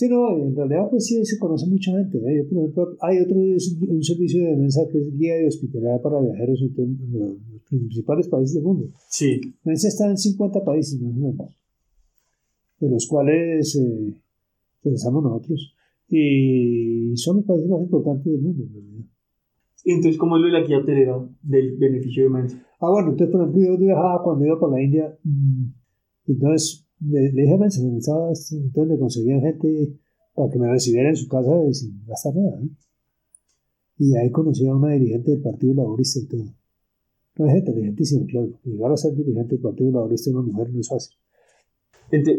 Sí, 0.00 0.08
no, 0.08 0.34
en 0.34 0.56
realidad 0.56 0.88
pues 0.88 1.04
sí 1.04 1.22
se 1.26 1.38
conoce 1.38 1.66
mucha 1.66 1.92
gente. 1.92 2.16
¿eh? 2.16 2.38
Yo, 2.38 2.48
por 2.48 2.58
ejemplo, 2.58 2.96
hay 3.02 3.18
otro 3.18 3.36
un 3.36 4.02
servicio 4.02 4.42
de 4.44 4.56
mensaje 4.56 4.88
que 4.92 4.98
es 4.98 5.14
guía 5.14 5.34
de 5.34 5.48
hospitalidad 5.48 6.00
para 6.00 6.22
viajeros 6.22 6.58
en 6.62 6.98
los, 7.12 7.36
principales 7.68 8.26
países 8.28 8.54
del 8.54 8.64
mundo. 8.64 8.88
Sí. 9.10 9.38
Mensa 9.62 9.88
está 9.88 10.08
en 10.08 10.16
50 10.16 10.64
países 10.64 10.98
más 11.02 11.12
o 11.12 11.18
menos, 11.18 11.54
de 12.80 12.88
los 12.88 13.06
cuales 13.06 13.76
eh, 13.76 14.14
estamos 14.84 15.22
nosotros. 15.22 15.74
Y 16.08 17.12
son 17.16 17.36
los 17.36 17.44
países 17.44 17.68
más 17.68 17.82
importantes 17.82 18.24
del 18.24 18.40
mundo 18.40 18.62
en 18.62 18.72
realidad. 18.72 19.04
Entonces, 19.84 20.18
¿cómo 20.18 20.36
es 20.36 20.42
lo 20.42 20.48
de 20.48 20.52
la 20.52 20.66
guía 20.66 20.78
hotelera 20.78 21.16
del 21.42 21.76
beneficio 21.78 22.24
de 22.24 22.30
Mensa? 22.30 22.66
Ah, 22.80 22.90
bueno, 22.90 23.10
entonces, 23.10 23.32
por 23.32 23.40
ejemplo, 23.42 23.62
yo 23.62 23.78
viajaba 23.78 24.22
cuando 24.22 24.46
iba 24.46 24.60
para 24.60 24.72
la 24.72 24.82
India, 24.82 25.18
mm, 25.22 25.64
entonces 26.26 26.86
le, 27.00 27.32
le 27.32 27.42
dije 27.42 27.54
a 27.54 27.56
entonces 27.56 28.88
le 28.88 28.98
conseguían 28.98 29.40
gente 29.40 29.98
para 30.34 30.50
que 30.50 30.58
me 30.58 30.70
recibiera 30.70 31.08
en 31.08 31.16
su 31.16 31.28
casa 31.28 31.50
sin 31.72 32.04
gastar 32.06 32.34
nada. 32.34 32.60
Y 33.98 34.16
ahí 34.16 34.30
conocí 34.30 34.66
a 34.66 34.74
una 34.74 34.92
dirigente 34.92 35.32
del 35.32 35.42
Partido 35.42 35.74
Laborista 35.74 36.20
y 36.20 36.26
todo. 36.26 36.44
No 37.36 37.46
es 37.46 37.56
inteligentísima, 37.56 38.26
claro. 38.26 38.48
Llegar 38.64 38.92
a 38.92 38.96
ser 38.96 39.14
dirigente 39.14 39.54
del 39.54 39.62
Partido 39.62 39.92
Laborista 39.92 40.30
de 40.30 40.36
una 40.36 40.46
mujer 40.46 40.70
no 40.72 40.80
es 40.80 40.88
fácil. 40.88 41.16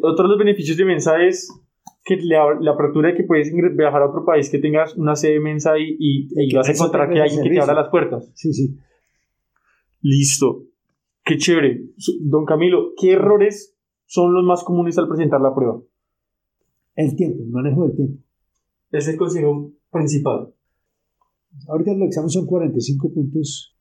otro 0.03 0.23
de 0.23 0.29
los 0.29 0.39
beneficios 0.39 0.77
de 0.77 0.85
Mensa 0.85 1.23
es 1.23 1.51
que 2.17 2.25
la, 2.25 2.57
la, 2.59 2.71
apertura 2.71 3.09
de 3.09 3.15
que 3.15 3.23
puedes 3.23 3.51
viajar 3.53 4.01
a 4.01 4.09
otro 4.09 4.25
país, 4.25 4.49
que 4.49 4.59
tengas 4.59 4.97
una 4.97 5.15
sede 5.15 5.39
Mensa 5.39 5.77
y, 5.77 5.95
y, 5.99 6.27
y 6.35 6.53
vas 6.53 6.67
a 6.67 6.71
encontrar 6.73 7.09
que 7.09 7.21
hay 7.21 7.29
que 7.29 7.49
te 7.49 7.59
abra 7.59 7.73
las 7.73 7.89
puertas. 7.89 8.31
Sí, 8.33 8.51
sí. 8.53 8.77
Listo. 10.01 10.65
Qué 11.23 11.37
chévere. 11.37 11.85
Don 12.21 12.45
Camilo, 12.45 12.93
¿qué 12.99 13.13
errores 13.13 13.77
son 14.05 14.33
los 14.33 14.43
más 14.43 14.63
comunes 14.63 14.97
al 14.97 15.07
presentar 15.07 15.39
la 15.39 15.53
prueba? 15.53 15.81
El 16.95 17.15
tiempo, 17.15 17.43
el 17.43 17.49
manejo 17.49 17.87
del 17.87 17.95
tiempo. 17.95 18.23
Es 18.91 19.07
el 19.07 19.17
consejo 19.17 19.71
principal. 19.91 20.53
Ahorita 21.67 21.91
el 21.91 22.03
examen 22.03 22.29
son 22.29 22.45
45 22.45 23.13
puntos. 23.13 23.77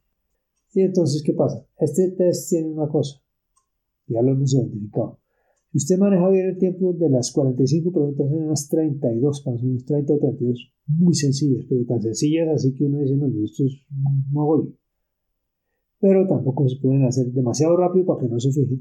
Y 0.72 0.82
entonces, 0.82 1.22
¿qué 1.24 1.32
pasa? 1.32 1.66
Este 1.78 2.12
test 2.16 2.50
tiene 2.50 2.68
una 2.68 2.88
cosa. 2.88 3.20
Ya 4.06 4.22
lo 4.22 4.32
hemos 4.32 4.54
identificado. 4.54 5.18
Si 5.70 5.78
usted 5.78 5.98
maneja 5.98 6.28
bien 6.28 6.46
el 6.48 6.58
tiempo 6.58 6.92
de 6.92 7.08
las 7.10 7.30
45 7.32 7.92
preguntas, 7.92 8.28
son 8.28 8.42
unas 8.42 8.68
32, 8.68 9.46
más 9.46 9.62
o 9.62 9.64
menos 9.64 9.84
30 9.84 10.12
o 10.12 10.18
32, 10.18 10.72
muy 10.86 11.14
sencillas, 11.14 11.64
pero 11.68 11.84
tan 11.86 12.02
sencillas 12.02 12.48
así 12.48 12.74
que 12.74 12.84
uno 12.84 12.98
dice, 12.98 13.16
no, 13.16 13.26
esto 13.44 13.64
es 13.64 13.86
un 14.34 14.76
Pero 16.00 16.26
tampoco 16.26 16.68
se 16.68 16.80
pueden 16.80 17.04
hacer 17.04 17.26
demasiado 17.32 17.76
rápido 17.76 18.06
para 18.06 18.20
que 18.20 18.28
no 18.28 18.40
se 18.40 18.50
fije 18.50 18.80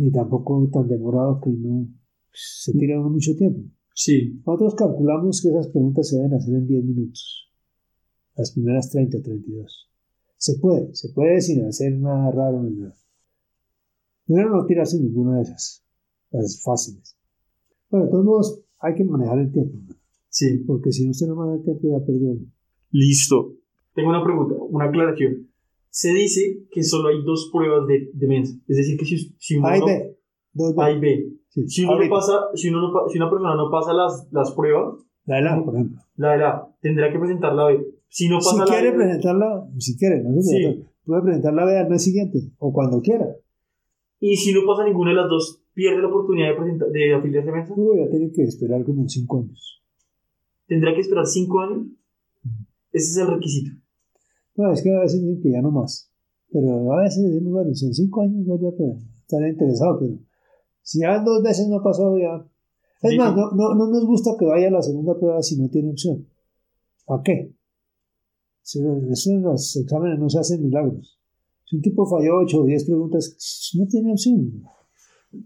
ni 0.00 0.10
tampoco 0.10 0.68
tan 0.72 0.88
demorado 0.88 1.40
que 1.40 1.50
no 1.50 1.88
se 2.32 2.72
tira 2.72 3.00
mucho 3.00 3.34
tiempo. 3.36 3.60
Sí. 3.94 4.40
Nosotros 4.46 4.74
calculamos 4.74 5.42
que 5.42 5.48
esas 5.50 5.68
preguntas 5.68 6.08
se 6.08 6.16
deben 6.16 6.34
hacer 6.34 6.54
en 6.54 6.66
10 6.66 6.84
minutos. 6.84 7.50
Las 8.36 8.52
primeras 8.52 8.90
30 8.90 9.18
o 9.18 9.22
32. 9.22 9.90
Se 10.36 10.58
puede, 10.58 10.94
se 10.94 11.10
puede 11.10 11.40
sin 11.40 11.64
hacer 11.66 11.98
nada 11.98 12.30
raro 12.30 12.62
ni 12.62 12.76
nada. 12.76 12.94
Primero 14.30 14.56
no 14.56 14.64
tirarse 14.64 15.00
ninguna 15.00 15.38
de 15.38 15.42
esas, 15.42 15.84
las 16.30 16.62
fáciles. 16.62 17.16
Bueno, 17.90 18.06
de 18.06 18.12
todos 18.12 18.24
modos, 18.24 18.62
hay 18.78 18.94
que 18.94 19.04
manejar 19.04 19.40
el 19.40 19.50
tiempo. 19.50 19.76
Sí. 20.28 20.58
Porque 20.66 20.92
si 20.92 21.04
no 21.06 21.12
se 21.12 21.26
no 21.26 21.34
maneja 21.34 21.56
el 21.56 21.64
tiempo, 21.64 21.98
ya 21.98 22.06
perdió. 22.06 22.36
Listo. 22.92 23.54
Tengo 23.92 24.10
una 24.10 24.22
pregunta, 24.22 24.54
una 24.68 24.84
aclaración 24.84 25.50
se 25.90 26.14
dice 26.14 26.62
que 26.70 26.84
solo 26.84 27.08
hay 27.08 27.22
dos 27.24 27.50
pruebas 27.52 27.86
de, 27.88 28.10
de 28.12 28.26
mensa. 28.28 28.54
Es 28.68 28.76
decir, 28.76 28.96
que 28.96 29.04
si, 29.04 29.34
si 29.38 29.56
uno 29.56 29.68
A 29.68 29.76
y 29.76 29.80
B. 29.80 30.16
Dos 30.52 30.78
A 30.78 30.92
y 30.92 31.00
B. 31.00 31.32
Si, 31.48 31.84
uno 31.84 31.98
no 31.98 32.08
pasa, 32.08 32.32
si, 32.54 32.68
uno 32.68 32.80
no, 32.80 33.08
si 33.08 33.18
una 33.18 33.28
persona 33.28 33.56
no 33.56 33.70
pasa 33.70 33.92
las, 33.92 34.28
las 34.30 34.52
pruebas, 34.52 35.00
la 35.26 35.36
de 35.36 35.42
la, 35.42 35.64
por 35.64 35.74
ejemplo. 35.74 36.00
La 36.14 36.32
de 36.32 36.38
la, 36.38 36.68
tendrá 36.80 37.12
que 37.12 37.18
presentar 37.18 37.54
la 37.54 37.66
B. 37.66 37.84
Si 38.08 38.28
no 38.28 38.38
pasa 38.38 38.52
si 38.52 38.58
la 38.58 38.64
quiere 38.66 38.90
B, 38.92 38.96
presentarla, 38.96 39.68
si 39.78 39.98
quiere, 39.98 40.22
no 40.22 40.40
sí. 40.40 40.84
puede 41.04 41.22
presentar 41.22 41.54
la 41.54 41.64
B 41.64 41.76
al 41.76 41.90
mes 41.90 42.04
siguiente 42.04 42.38
o 42.58 42.72
cuando 42.72 43.00
quiera. 43.00 43.26
Y 44.20 44.36
si 44.36 44.52
no 44.52 44.60
pasa 44.66 44.84
ninguna 44.84 45.10
de 45.10 45.16
las 45.16 45.28
dos, 45.28 45.62
pierde 45.74 46.02
la 46.02 46.08
oportunidad 46.08 46.50
de, 46.50 46.54
presentar, 46.54 46.88
de 46.90 47.14
afiliarse 47.14 47.50
a 47.50 47.52
Mensa. 47.52 47.74
Uy, 47.76 47.98
ya 47.98 48.10
tiene 48.10 48.30
que 48.30 48.42
esperar 48.42 48.84
como 48.84 49.08
5 49.08 49.38
años. 49.38 49.82
¿Tendrá 50.66 50.94
que 50.94 51.00
esperar 51.00 51.26
5 51.26 51.60
años? 51.60 51.86
Ese 52.92 53.10
es 53.10 53.16
el 53.16 53.34
requisito. 53.34 53.76
No, 54.56 54.72
es 54.72 54.82
que 54.82 54.94
a 54.94 55.00
veces 55.00 55.22
dicen 55.22 55.40
que 55.40 55.50
ya 55.50 55.62
no 55.62 55.70
más. 55.70 56.10
Pero 56.52 56.92
a 56.92 57.02
veces 57.02 57.22
decimos, 57.24 57.52
bueno, 57.52 57.74
si 57.74 57.86
en 57.86 57.94
cinco 57.94 58.22
años 58.22 58.44
no 58.46 58.58
voy 58.58 58.72
a 58.72 58.98
estar 59.20 59.48
interesado, 59.48 60.00
pero 60.00 60.18
si 60.82 61.00
ya 61.00 61.22
dos 61.22 61.42
veces 61.42 61.68
no 61.68 61.82
pasó, 61.82 62.18
ya. 62.18 62.44
Es 63.02 63.16
más, 63.16 63.34
no, 63.34 63.52
no, 63.52 63.74
no, 63.74 63.86
nos 63.86 64.04
gusta 64.04 64.32
que 64.38 64.44
vaya 64.44 64.68
a 64.68 64.72
la 64.72 64.82
segunda 64.82 65.16
prueba 65.16 65.42
si 65.42 65.56
no 65.56 65.68
tiene 65.70 65.90
opción. 65.90 66.26
¿Para 67.06 67.22
qué? 67.22 67.54
Si, 68.62 68.80
eso 68.80 69.30
en 69.30 69.42
los 69.42 69.76
exámenes 69.76 70.18
no 70.18 70.28
se 70.28 70.38
hacen 70.40 70.62
milagros. 70.62 71.19
Si 71.70 71.76
un 71.76 71.82
tipo 71.82 72.04
falló 72.04 72.38
8 72.38 72.62
o 72.62 72.64
10 72.64 72.84
preguntas, 72.84 73.72
no 73.78 73.86
tiene 73.86 74.10
opción. 74.10 74.60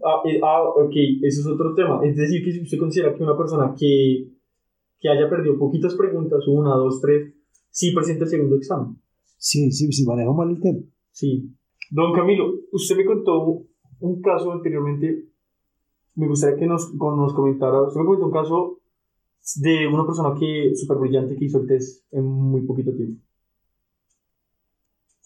Ah, 0.03 0.23
eh, 0.25 0.39
ah, 0.41 0.63
ok, 0.63 0.95
eso 1.21 1.41
es 1.41 1.45
otro 1.45 1.75
tema. 1.75 2.01
Es 2.03 2.15
decir, 2.15 2.43
que 2.43 2.51
si 2.51 2.63
usted 2.63 2.79
considera 2.79 3.13
que 3.13 3.21
una 3.21 3.37
persona 3.37 3.75
que, 3.77 4.31
que 4.99 5.07
haya 5.07 5.29
perdido 5.29 5.59
poquitas 5.59 5.93
preguntas, 5.93 6.47
una, 6.47 6.73
dos, 6.77 6.99
tres, 6.99 7.31
sí 7.69 7.91
presenta 7.91 8.23
el 8.23 8.29
segundo 8.31 8.55
examen. 8.55 8.99
Sí, 9.37 9.71
sí, 9.71 9.91
sí, 9.91 10.03
manejó 10.03 10.33
mal 10.33 10.49
el 10.49 10.59
tiempo. 10.59 10.87
Sí. 11.11 11.47
Don 11.91 12.11
Camilo, 12.11 12.55
usted 12.71 12.97
me 12.97 13.05
contó 13.05 13.67
un 13.99 14.21
caso 14.23 14.51
anteriormente, 14.51 15.29
me 16.15 16.27
gustaría 16.27 16.57
que 16.57 16.65
nos, 16.65 16.91
nos 16.95 17.33
comentara, 17.35 17.83
usted 17.83 17.99
me 17.99 18.07
contó 18.07 18.25
un 18.25 18.31
caso 18.31 18.79
de 19.57 19.85
una 19.85 20.07
persona 20.07 20.33
que 20.39 20.73
súper 20.73 20.97
brillante 20.97 21.35
que 21.35 21.45
hizo 21.45 21.61
el 21.61 21.67
test 21.67 22.03
en 22.11 22.25
muy 22.25 22.65
poquito 22.65 22.95
tiempo. 22.95 23.21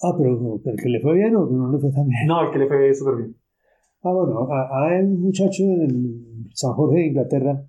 Ah, 0.01 0.15
pero, 0.17 0.62
¿el 0.63 0.75
que 0.77 0.89
le 0.89 1.01
fue 1.01 1.15
bien 1.15 1.35
o 1.35 1.45
no 1.45 1.71
le 1.71 1.79
fue 1.79 1.91
tan 1.91 2.07
bien? 2.07 2.27
No, 2.27 2.45
el 2.45 2.51
que 2.51 2.59
le 2.59 2.67
fue 2.67 2.93
súper 2.93 3.15
bien. 3.17 3.35
Ah, 4.01 4.13
bueno, 4.13 4.47
a, 4.51 4.95
a 4.95 5.01
un 5.01 5.21
muchacho 5.21 5.63
en 5.63 6.49
San 6.53 6.73
Jorge 6.73 6.99
de 6.99 7.07
Inglaterra 7.07 7.65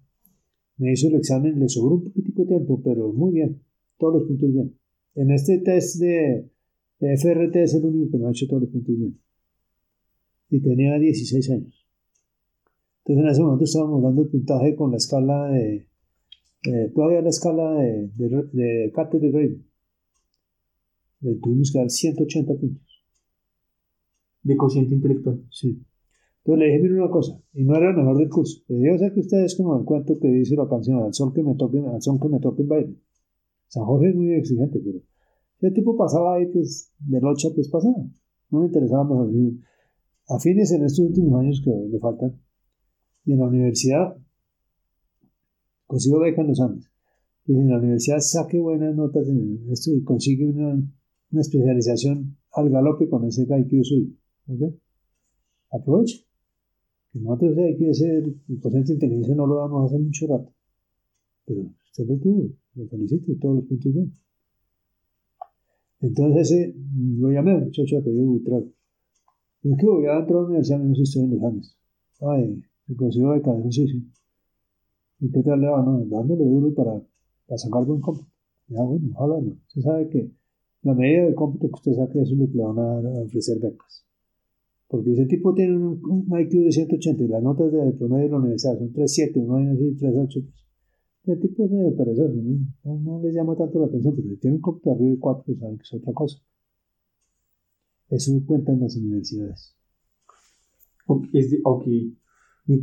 me 0.77 0.93
hizo 0.93 1.09
el 1.09 1.17
examen, 1.17 1.59
le 1.59 1.69
sobró 1.69 1.97
un 1.97 2.05
poquitico 2.05 2.45
tiempo, 2.47 2.81
pero 2.83 3.13
muy 3.13 3.33
bien, 3.33 3.61
todos 3.99 4.15
los 4.15 4.23
puntos 4.25 4.53
bien. 4.53 4.75
En 5.15 5.31
este 5.31 5.59
test 5.59 6.01
de 6.01 6.51
FRT 7.01 7.57
es 7.57 7.75
el 7.75 7.85
único 7.85 8.13
que 8.13 8.19
no 8.19 8.29
ha 8.29 8.31
hecho 8.31 8.47
todos 8.47 8.63
los 8.63 8.71
puntos 8.71 8.97
bien. 8.97 9.19
Y 10.51 10.61
tenía 10.61 10.99
16 10.99 11.51
años. 11.51 11.87
Entonces 13.05 13.25
en 13.25 13.31
ese 13.31 13.43
momento 13.43 13.65
estábamos 13.65 14.03
dando 14.03 14.23
el 14.23 14.29
puntaje 14.29 14.75
con 14.77 14.91
la 14.91 14.97
escala 14.99 15.49
de, 15.49 15.87
todavía 16.95 17.23
la 17.23 17.31
escala 17.31 17.75
de, 17.75 18.09
de, 18.15 18.43
de 18.53 18.93
Cater 18.95 19.25
y 19.25 19.31
Rey. 19.31 19.65
Le 21.21 21.35
tuvimos 21.37 21.71
que 21.73 21.79
dar 21.79 21.91
180 21.91 22.55
puntos. 22.55 23.05
De 24.43 24.57
cociente 24.57 24.95
intelectual. 24.95 25.45
Sí. 25.51 25.83
Entonces 26.39 26.59
le 26.59 26.67
dije, 26.67 26.83
mire 26.83 27.03
una 27.03 27.11
cosa, 27.11 27.39
y 27.53 27.65
no 27.65 27.77
era 27.77 27.91
el 27.91 27.97
mejor 27.97 28.17
del 28.17 28.31
curso. 28.31 28.63
Le 28.69 28.77
dije, 28.77 28.95
o 28.95 28.99
sea 28.99 29.13
que 29.13 29.21
ustedes 29.21 29.55
como 29.57 29.79
el 29.79 29.85
cuento 29.85 30.19
que 30.19 30.29
dice 30.29 30.57
la 30.57 30.69
canción, 30.69 31.03
al 31.03 31.13
sol 31.13 31.33
que 31.35 31.43
me 31.43 31.55
toquen, 31.55 31.87
al 31.87 32.01
son 32.01 32.19
que 32.19 32.29
me 32.29 32.41
toquen 32.41 32.67
baile. 32.67 32.97
San 33.69 33.85
Jorge 33.85 34.09
es 34.09 34.17
muy 34.17 34.33
exigente, 34.33 34.81
pero 34.83 34.99
ese 35.61 35.71
tipo 35.73 35.97
pasaba 35.97 36.37
ahí, 36.37 36.47
pues, 36.47 36.91
de 36.99 37.21
locha, 37.21 37.49
pues 37.55 37.69
pasaba. 37.69 38.07
No 38.51 38.61
me 38.61 38.67
interesaba 38.67 39.05
mejor. 39.05 39.31
Afines 40.29 40.73
en 40.73 40.85
estos 40.85 41.07
últimos 41.07 41.39
años 41.41 41.61
que 41.63 41.71
le 41.71 41.99
faltan, 41.99 42.41
y 43.27 43.33
en 43.33 43.39
la 43.39 43.47
universidad 43.47 44.17
consigo 45.87 46.21
beca 46.21 46.41
en 46.41 46.49
los 46.49 46.61
Andes. 46.61 46.91
Y 47.47 47.53
en 47.53 47.69
la 47.69 47.79
universidad 47.79 48.19
saque 48.21 48.59
buenas 48.59 48.95
notas 48.95 49.29
en 49.29 49.67
esto 49.71 49.91
y 49.93 50.03
consigue 50.03 50.47
una, 50.47 50.81
una 51.33 51.41
especialización 51.43 52.37
al 52.53 52.71
galope 52.71 53.09
con 53.09 53.25
ese 53.25 53.43
IQ 53.43 53.85
suyo. 53.85 54.13
¿Ok? 54.49 54.75
Aproveche. 55.71 56.25
Que 57.13 57.21
nosotros 57.21 57.59
hay 57.59 57.77
que 57.77 57.95
ser 57.95 58.25
el 58.25 58.59
porcentaje 58.61 58.89
de 58.89 58.95
inteligencia 58.95 59.35
no 59.35 59.47
lo 59.47 59.57
damos 59.57 59.91
hace 59.91 59.99
mucho 60.01 60.27
rato. 60.27 60.53
Pero 61.47 61.63
usted 61.87 62.07
lo 62.07 62.17
tuvo. 62.19 62.49
Lo 62.75 62.87
felicito, 62.87 63.33
todos 63.41 63.57
los 63.57 63.65
puntos 63.65 63.93
bien. 63.93 64.13
Entonces 66.01 66.51
ese, 66.51 66.75
lo 67.19 67.31
llamé 67.31 67.57
muchacho 67.57 67.99
a 67.99 68.03
pedir 68.03 68.25
Buitrago. 68.25 68.69
Es 69.63 69.77
que 69.79 69.87
voy 69.87 70.07
a 70.07 70.19
entrar 70.19 70.39
a 70.39 70.41
la 70.43 70.47
universidad 70.47 70.79
menos 70.79 70.99
historia 70.99 71.27
en 71.27 71.35
los 71.35 71.45
Andes. 71.45 71.77
Ay, 72.21 72.63
se 72.87 72.97
consiguió 72.97 73.31
beca, 73.31 73.53
no 73.53 73.71
sí, 73.71 73.87
sí. 73.87 74.07
¿Y 75.21 75.31
qué 75.31 75.43
tal 75.43 75.61
le 75.61 75.69
va? 75.69 75.83
No, 75.83 76.03
dándole 76.07 76.45
duro 76.45 76.73
para, 76.75 77.03
para 77.47 77.59
sacar 77.59 77.85
buen 77.85 78.01
cómputo. 78.01 78.31
Ya, 78.69 78.83
bueno, 78.83 79.11
ojalá 79.15 79.41
no. 79.43 79.57
Se 79.67 79.83
sabe 79.83 80.09
que 80.09 80.31
la 80.83 80.95
medida 80.95 81.25
del 81.25 81.35
cómputo 81.35 81.69
que 81.69 81.75
usted 81.75 81.93
saque 81.93 82.19
lo 82.19 82.47
que 82.47 82.57
le 82.57 82.63
van 82.63 82.79
a 82.79 83.23
ofrecer 83.23 83.59
becas. 83.61 84.07
Porque 84.89 85.13
ese 85.13 85.27
tipo 85.27 85.55
tiene 85.55 85.77
un, 85.77 86.01
un 86.05 86.41
IQ 86.41 86.65
de 86.65 86.73
180 86.73 87.23
y 87.23 87.29
las 87.29 87.43
notas 87.43 87.71
de 87.71 87.93
promedio 87.93 88.25
de 88.25 88.31
la 88.31 88.39
universidad 88.39 88.79
son 88.79 88.93
3.7, 88.93 89.33
uno 89.37 89.57
hay 89.57 89.67
así 89.69 89.97
3.8. 89.97 90.33
Pues. 90.33 90.61
El 91.27 91.39
tipo 91.39 91.65
es 91.65 91.71
medio 91.71 91.95
perezoso, 91.97 92.35
¿no? 92.35 92.99
No, 92.99 93.23
les 93.23 93.35
llama 93.35 93.55
tanto 93.55 93.79
la 93.79 93.87
atención, 93.87 94.17
pero 94.17 94.29
si 94.29 94.37
tiene 94.39 94.57
un 94.57 94.63
cómputo 94.63 94.91
arriba 94.91 95.11
de 95.11 95.19
4, 95.19 95.55
saben 95.55 95.77
que 95.77 95.83
es 95.83 95.95
otra 95.95 96.13
cosa. 96.13 96.39
Eso 98.09 98.33
cuenta 98.47 98.73
en 98.73 98.81
las 98.81 98.97
universidades. 98.97 99.77
Ok, 101.07 101.27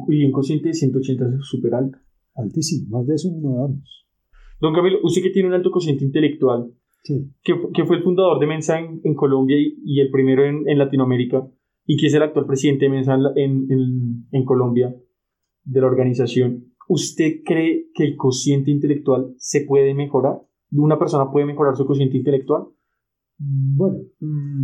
y 0.09 0.25
un 0.25 0.31
cociente 0.31 0.69
de 0.69 0.73
180 0.73 1.25
es 1.27 1.45
súper 1.45 1.73
alto. 1.73 1.97
Altísimo, 2.35 2.97
más 2.97 3.07
de 3.07 3.15
eso 3.15 3.31
no 3.31 3.55
damos. 3.57 4.07
Don 4.61 4.73
Camilo, 4.73 4.99
usted 5.03 5.21
que 5.21 5.31
tiene 5.31 5.49
un 5.49 5.55
alto 5.55 5.71
cociente 5.71 6.05
intelectual, 6.05 6.71
sí. 7.07 7.31
que, 7.43 7.53
que, 7.73 7.85
fue 7.85 7.97
el 7.97 8.03
fundador 8.03 8.39
de 8.39 8.47
Mensa 8.47 8.79
en, 8.79 9.15
Colombia 9.15 9.57
y, 9.57 9.79
y, 9.83 10.01
el 10.01 10.11
primero 10.11 10.45
en, 10.45 10.67
en, 10.67 10.77
Latinoamérica, 10.77 11.47
y 11.85 11.97
que 11.97 12.07
es 12.07 12.13
el 12.13 12.21
actual 12.21 12.45
presidente 12.45 12.85
de 12.85 12.91
Mensa 12.91 13.17
en, 13.35 14.45
Colombia, 14.45 14.93
de 15.63 15.81
la 15.81 15.87
organización, 15.87 16.73
¿usted 16.87 17.41
cree 17.45 17.87
que 17.93 18.03
el 18.03 18.17
cociente 18.17 18.71
intelectual 18.71 19.33
se 19.37 19.61
puede 19.61 19.93
mejorar? 19.93 20.41
¿Una 20.71 20.99
persona 20.99 21.31
puede 21.31 21.45
mejorar 21.45 21.75
su 21.75 21.85
cociente 21.85 22.17
intelectual? 22.17 22.63
Bueno, 23.37 23.99
mm, 24.19 24.63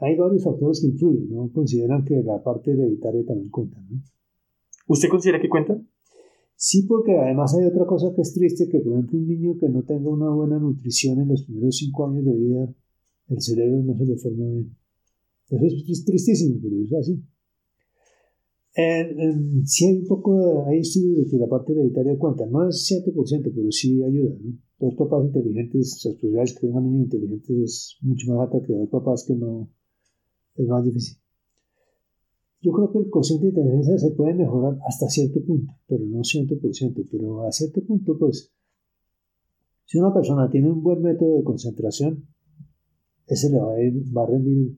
hay 0.00 0.16
varios 0.16 0.44
factores 0.44 0.80
que 0.80 0.88
influyen, 0.88 1.28
¿no? 1.30 1.50
Consideran 1.52 2.04
que 2.04 2.22
la 2.22 2.42
parte 2.42 2.72
hereditaria 2.72 3.24
también 3.26 3.50
cuenta, 3.50 3.80
¿no? 3.88 4.00
¿Usted 4.86 5.08
considera 5.08 5.40
que 5.40 5.48
cuenta? 5.48 5.80
Sí, 6.62 6.82
porque 6.82 7.16
además 7.16 7.54
hay 7.54 7.64
otra 7.64 7.86
cosa 7.86 8.12
que 8.14 8.20
es 8.20 8.34
triste, 8.34 8.68
que 8.68 8.80
por 8.80 8.92
ejemplo 8.92 9.18
un 9.18 9.26
niño 9.26 9.56
que 9.58 9.70
no 9.70 9.82
tenga 9.82 10.10
una 10.10 10.28
buena 10.28 10.58
nutrición 10.58 11.18
en 11.18 11.28
los 11.28 11.44
primeros 11.44 11.74
cinco 11.74 12.06
años 12.06 12.26
de 12.26 12.36
vida, 12.36 12.74
el 13.28 13.40
cerebro 13.40 13.82
no 13.82 13.96
se 13.96 14.04
le 14.04 14.16
forma 14.18 14.44
bien. 14.44 14.76
Eso 15.48 15.64
es 15.64 16.04
tristísimo, 16.04 16.60
pero 16.62 16.76
es 16.84 16.92
así. 16.92 17.24
En, 18.74 19.66
sí 19.66 19.86
hay 19.86 20.00
un 20.00 20.06
poco, 20.06 20.66
hay 20.66 20.80
estudios 20.80 21.24
de 21.24 21.30
que 21.30 21.38
la 21.38 21.48
parte 21.48 21.72
hereditaria 21.72 22.18
cuenta, 22.18 22.44
no 22.44 22.68
es 22.68 22.84
100%, 22.84 23.52
pero 23.54 23.72
sí 23.72 24.02
ayuda, 24.02 24.36
¿no? 24.42 24.58
Dos 24.80 24.94
papás 24.96 25.24
inteligentes, 25.24 26.02
las 26.04 26.14
posibilidades 26.14 26.52
que 26.52 26.60
tengan 26.60 26.84
niños 26.84 27.04
inteligentes 27.04 27.56
es 27.56 27.96
mucho 28.02 28.34
más 28.34 28.40
alta 28.46 28.66
que 28.66 28.74
dos 28.74 28.90
papás 28.90 29.24
que 29.26 29.34
no, 29.34 29.70
es 30.56 30.66
más 30.66 30.84
difícil. 30.84 31.16
Yo 32.62 32.72
creo 32.72 32.92
que 32.92 32.98
el 32.98 33.10
cociente 33.10 33.46
de 33.46 33.50
inteligencia 33.52 33.98
se 33.98 34.10
puede 34.10 34.34
mejorar 34.34 34.78
hasta 34.86 35.08
cierto 35.08 35.42
punto, 35.44 35.72
pero 35.86 36.04
no 36.04 36.20
100%, 36.20 37.08
pero 37.10 37.46
a 37.46 37.52
cierto 37.52 37.82
punto, 37.82 38.18
pues, 38.18 38.52
si 39.86 39.98
una 39.98 40.12
persona 40.12 40.50
tiene 40.50 40.70
un 40.70 40.82
buen 40.82 41.00
método 41.00 41.38
de 41.38 41.44
concentración, 41.44 42.26
ese 43.26 43.48
le 43.50 43.58
va 43.58 43.72
a, 43.72 43.76
va 44.16 44.26
rendir, 44.26 44.76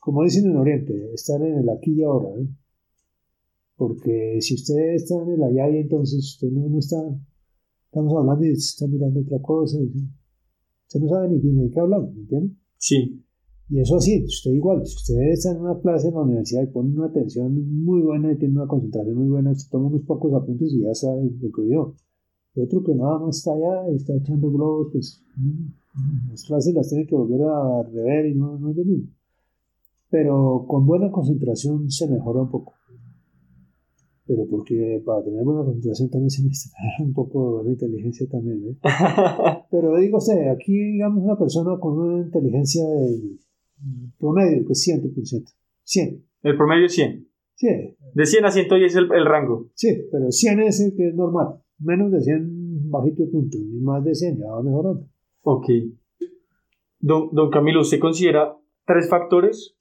como 0.00 0.24
dicen 0.24 0.50
en 0.50 0.56
Oriente, 0.56 1.14
estar 1.14 1.40
en 1.42 1.58
el 1.58 1.68
aquí 1.70 1.92
y 1.92 2.02
ahora, 2.02 2.38
¿eh? 2.38 2.48
porque 3.76 4.38
si 4.40 4.54
usted 4.54 4.94
está 4.94 5.14
en 5.22 5.30
el 5.30 5.42
allá 5.42 5.70
y 5.70 5.78
entonces 5.78 6.18
usted 6.18 6.48
no, 6.50 6.68
no 6.68 6.78
está, 6.78 6.96
estamos 7.86 8.14
hablando 8.16 8.44
y 8.44 8.50
está 8.50 8.86
mirando 8.86 9.20
otra 9.20 9.40
cosa, 9.40 9.78
usted 9.78 11.00
no 11.00 11.08
sabe 11.08 11.30
ni, 11.30 11.40
de 11.40 11.70
qué 11.70 11.80
hablamos, 11.80 12.14
¿me 12.14 12.20
entiende? 12.20 12.54
Sí. 12.76 13.24
Y 13.72 13.80
eso 13.80 13.98
sí, 13.98 14.22
usted 14.22 14.50
igual, 14.50 14.84
si 14.84 14.96
usted 14.96 15.32
está 15.32 15.50
en 15.52 15.62
una 15.62 15.80
clase 15.80 16.08
en 16.08 16.14
la 16.14 16.20
universidad 16.20 16.62
y 16.62 16.66
pone 16.66 16.90
una 16.94 17.06
atención 17.06 17.54
muy 17.82 18.02
buena 18.02 18.30
y 18.30 18.36
tiene 18.36 18.56
una 18.56 18.66
concentración 18.66 19.16
muy 19.16 19.28
buena, 19.28 19.52
usted 19.52 19.70
toma 19.70 19.86
unos 19.86 20.02
pocos 20.02 20.30
apuntes 20.34 20.74
y 20.74 20.82
ya 20.82 20.94
sabe 20.94 21.30
lo 21.40 21.50
que 21.50 21.62
vio. 21.62 21.94
Y 22.54 22.60
otro 22.60 22.84
que 22.84 22.94
nada 22.94 23.18
más 23.18 23.38
está 23.38 23.54
allá, 23.54 23.88
está 23.96 24.14
echando 24.14 24.52
globos, 24.52 24.88
pues 24.92 25.24
mm, 25.36 26.28
las 26.28 26.44
clases 26.44 26.74
las 26.74 26.90
tiene 26.90 27.06
que 27.06 27.14
volver 27.14 27.40
a 27.48 27.82
rever 27.84 28.26
y 28.26 28.34
no, 28.34 28.58
no 28.58 28.72
es 28.72 28.76
lo 28.76 28.84
mismo. 28.84 29.08
Pero 30.10 30.66
con 30.68 30.84
buena 30.84 31.10
concentración 31.10 31.90
se 31.90 32.10
mejora 32.10 32.42
un 32.42 32.50
poco. 32.50 32.74
Pero 34.26 34.46
porque 34.50 35.02
para 35.02 35.24
tener 35.24 35.44
buena 35.44 35.64
concentración 35.64 36.10
también 36.10 36.28
se 36.28 36.42
necesita 36.42 36.76
un 37.02 37.14
poco 37.14 37.46
de 37.46 37.52
buena 37.54 37.70
inteligencia 37.70 38.28
también. 38.28 38.68
¿eh? 38.68 38.76
Pero 39.70 39.96
digo 39.96 40.18
usted, 40.18 40.50
aquí 40.50 40.74
digamos 40.74 41.24
una 41.24 41.38
persona 41.38 41.80
con 41.80 41.98
una 41.98 42.22
inteligencia 42.22 42.86
del 42.86 43.40
promedio, 44.18 44.64
que 44.66 44.72
es 44.72 44.88
100%. 44.88 45.54
100. 45.84 46.24
El 46.42 46.56
promedio 46.56 46.86
es 46.86 46.94
100. 46.94 47.28
Sí. 47.54 47.68
De 48.14 48.26
100 48.26 48.44
a 48.44 48.50
110 48.50 48.92
es 48.92 48.96
el, 48.96 49.12
el, 49.12 49.24
rango. 49.24 49.70
Sí, 49.74 49.88
pero 50.10 50.30
100 50.30 50.60
es 50.60 50.80
el 50.80 50.94
que 50.96 51.08
es 51.08 51.14
normal. 51.14 51.60
Menos 51.78 52.10
de 52.12 52.20
100 52.20 52.90
bajito 52.90 53.22
de 53.24 53.30
punto. 53.30 53.56
Y 53.58 53.80
más 53.80 54.04
de 54.04 54.14
100 54.14 54.38
ya 54.38 54.50
va 54.50 54.62
mejorando. 54.62 55.06
Ok. 55.42 55.66
Don, 56.98 57.30
don 57.32 57.50
Camilo, 57.50 57.80
¿usted 57.80 57.98
considera 57.98 58.56
tres 58.86 59.08
factores 59.08 59.76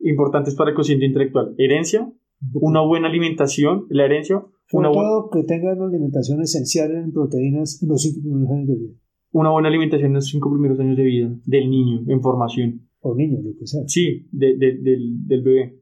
importantes 0.00 0.54
para 0.54 0.70
el 0.70 0.76
cociente 0.76 1.06
intelectual? 1.06 1.54
Herencia, 1.58 2.12
una 2.54 2.80
buena 2.80 3.08
alimentación, 3.08 3.86
la 3.88 4.04
herencia. 4.04 4.44
Sobre 4.68 4.88
una 4.88 4.92
todo 4.92 5.30
que 5.30 5.44
tenga 5.44 5.72
una 5.74 5.86
alimentación 5.86 6.42
esencial 6.42 6.90
en 6.92 7.12
proteínas 7.12 7.82
en 7.82 7.88
los 7.88 8.02
cinco 8.02 8.20
primeros 8.20 8.50
años 8.50 8.68
de 8.68 8.74
vida. 8.74 8.94
Una 9.32 9.50
buena 9.50 9.68
alimentación 9.68 10.08
en 10.08 10.14
los 10.14 10.26
cinco 10.26 10.50
primeros 10.50 10.80
años 10.80 10.96
de 10.96 11.04
vida 11.04 11.30
del 11.44 11.70
niño 11.70 12.04
en 12.08 12.20
formación 12.20 12.88
o 13.00 13.14
niño, 13.14 13.40
lo 13.42 13.56
que 13.58 13.66
sea. 13.66 13.82
Sí, 13.86 14.28
de, 14.32 14.56
de, 14.56 14.78
del, 14.80 15.26
del, 15.26 15.42
bebé. 15.42 15.80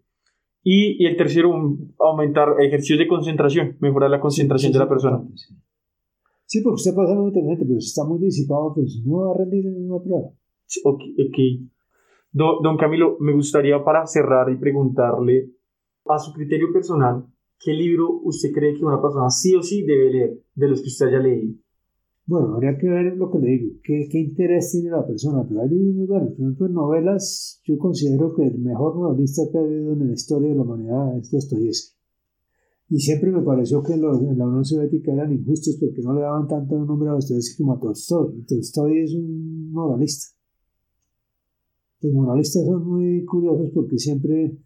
Y, 0.62 1.02
y, 1.02 1.06
el 1.06 1.16
tercero, 1.16 1.52
aumentar 1.98 2.56
ejercicios 2.60 2.98
de 2.98 3.08
concentración, 3.08 3.76
mejorar 3.80 4.10
la 4.10 4.20
concentración 4.20 4.72
de 4.72 4.78
la 4.78 4.88
persona. 4.88 5.22
Sí. 5.34 5.54
sí. 6.46 6.62
porque 6.62 6.76
usted 6.76 6.94
puede 6.94 7.08
ser 7.08 7.16
muy 7.18 7.28
inteligente, 7.28 7.64
pero 7.66 7.80
si 7.80 7.86
está 7.86 8.04
muy 8.04 8.18
disipado, 8.18 8.72
pues 8.74 9.02
no 9.04 9.18
va 9.18 9.34
a 9.34 9.38
rendir 9.38 9.66
en 9.66 9.90
una 9.90 10.02
prueba. 10.02 10.28
ok, 10.84 11.02
okay. 11.28 11.68
Don, 12.32 12.62
don 12.62 12.76
Camilo, 12.76 13.16
me 13.20 13.32
gustaría 13.32 13.82
para 13.84 14.06
cerrar 14.06 14.50
y 14.50 14.56
preguntarle, 14.56 15.52
a 16.06 16.18
su 16.18 16.32
criterio 16.32 16.72
personal, 16.72 17.26
¿qué 17.58 17.72
libro 17.72 18.20
usted 18.24 18.50
cree 18.52 18.74
que 18.74 18.84
una 18.84 19.00
persona 19.00 19.30
sí 19.30 19.54
o 19.54 19.62
sí 19.62 19.84
debe 19.84 20.10
leer 20.10 20.38
de 20.54 20.68
los 20.68 20.82
que 20.82 20.88
usted 20.88 21.06
haya 21.06 21.20
leído? 21.20 21.54
Bueno, 22.26 22.54
habría 22.54 22.78
que 22.78 22.88
ver 22.88 23.16
lo 23.16 23.30
que 23.30 23.38
le 23.38 23.50
digo, 23.50 23.74
qué, 23.82 24.08
interés 24.18 24.72
tiene 24.72 24.90
la 24.90 25.06
persona, 25.06 25.44
pero 25.46 25.60
hay 25.60 25.68
muy 25.68 26.06
buenos. 26.06 26.30
Por 26.30 26.40
ejemplo, 26.40 26.66
en 26.66 26.72
novelas, 26.72 27.60
yo 27.64 27.76
considero 27.76 28.34
que 28.34 28.46
el 28.46 28.58
mejor 28.60 28.96
novelista 28.96 29.42
que 29.52 29.58
ha 29.58 29.60
habido 29.60 29.92
en 29.92 30.06
la 30.06 30.14
historia 30.14 30.48
de 30.48 30.54
la 30.54 30.62
humanidad 30.62 31.18
es 31.18 31.30
Dostoyevsky. 31.30 31.94
Y 32.88 32.98
siempre 33.00 33.30
me 33.30 33.42
pareció 33.42 33.82
que 33.82 33.94
en 33.94 34.02
la 34.02 34.46
Unión 34.46 34.64
Soviética 34.64 35.12
eran 35.12 35.32
injustos 35.32 35.76
porque 35.78 36.00
no 36.00 36.14
le 36.14 36.22
daban 36.22 36.48
tanto 36.48 36.78
nombre 36.78 37.10
a 37.10 37.12
Dostoyevsky 37.12 37.62
como 37.62 37.74
a 37.74 37.80
Tolstoy. 37.80 38.44
Tolstoy 38.46 39.00
es 39.00 39.14
un 39.14 39.70
moralista. 39.72 40.34
Los 42.00 42.12
moralistas 42.12 42.64
son 42.64 42.86
muy 42.86 43.24
curiosos 43.26 43.70
porque 43.74 43.98
siempre 43.98 44.58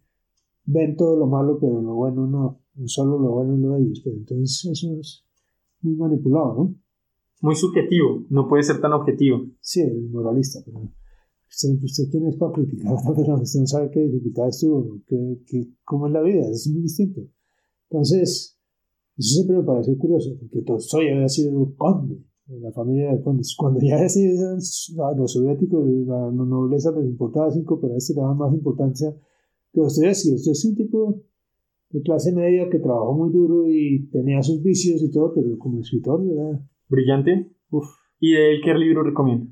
ven 0.65 0.95
todo 0.95 1.17
lo 1.17 1.27
malo, 1.27 1.57
pero 1.59 1.81
lo 1.81 1.93
bueno 1.95 2.25
no. 2.25 2.61
Solo 2.85 3.19
lo 3.19 3.31
bueno 3.31 3.55
es 3.55 3.59
lo 3.59 3.73
de 3.73 3.81
ellos. 3.81 4.01
Pero 4.03 4.15
entonces 4.15 4.65
eso 4.71 4.97
es 4.97 5.25
muy 5.81 5.95
manipulado, 5.95 6.55
¿no? 6.55 6.75
Muy 7.41 7.55
subjetivo, 7.55 8.25
no 8.29 8.47
puede 8.47 8.63
ser 8.63 8.81
tan 8.81 8.93
objetivo. 8.93 9.45
Sí, 9.61 9.81
es 9.81 10.11
moralista, 10.11 10.59
pero 10.65 10.81
usted, 11.49 11.69
usted 11.83 12.03
quién 12.11 12.27
es 12.27 12.35
para 12.35 12.53
criticar 12.53 12.93
usted 12.93 13.59
no 13.59 13.67
sabe 13.67 13.89
qué 13.91 14.01
dificultades 14.01 14.59
tuvo, 14.59 14.99
qué, 15.07 15.41
qué, 15.45 15.67
cómo 15.83 16.07
es 16.07 16.13
la 16.13 16.21
vida, 16.21 16.41
es 16.49 16.69
muy 16.71 16.81
distinto. 16.81 17.21
Entonces, 17.89 18.57
eso 19.17 19.35
siempre 19.35 19.57
me 19.57 19.63
pareció 19.63 19.97
curioso, 19.97 20.37
porque 20.39 20.61
Tolstoy 20.61 21.09
había 21.09 21.27
sido 21.27 21.73
conde 21.75 22.23
en 22.47 22.61
la 22.61 22.71
familia 22.71 23.11
de 23.11 23.21
condes. 23.21 23.55
Cuando 23.57 23.79
ya 23.81 23.97
ese, 24.03 24.33
los 24.33 25.33
soviéticos, 25.33 25.87
la 26.07 26.31
nobleza 26.31 26.91
les 26.91 27.05
importaba 27.05 27.51
cinco, 27.51 27.79
pero 27.79 27.93
a 27.93 27.97
este 27.97 28.13
le 28.13 28.21
daban 28.21 28.37
más 28.37 28.53
importancia 28.53 29.13
que 29.71 29.81
Dostoyevsky. 29.81 30.33
Usted 30.33 30.51
es 30.51 30.65
un 30.65 30.75
tipo 30.75 31.21
de 31.91 32.01
clase 32.01 32.31
media 32.31 32.69
que 32.69 32.79
trabajó 32.79 33.13
muy 33.13 33.31
duro 33.31 33.67
y 33.67 34.07
tenía 34.11 34.41
sus 34.41 34.61
vicios 34.61 35.01
y 35.01 35.11
todo, 35.11 35.33
pero 35.33 35.57
como 35.57 35.81
escritor 35.81 36.25
era 36.25 36.63
brillante. 36.89 37.51
Uf. 37.69 37.85
¿Y 38.19 38.33
de 38.33 38.51
él 38.51 38.61
qué 38.63 38.73
libro 38.73 39.03
recomienda? 39.03 39.45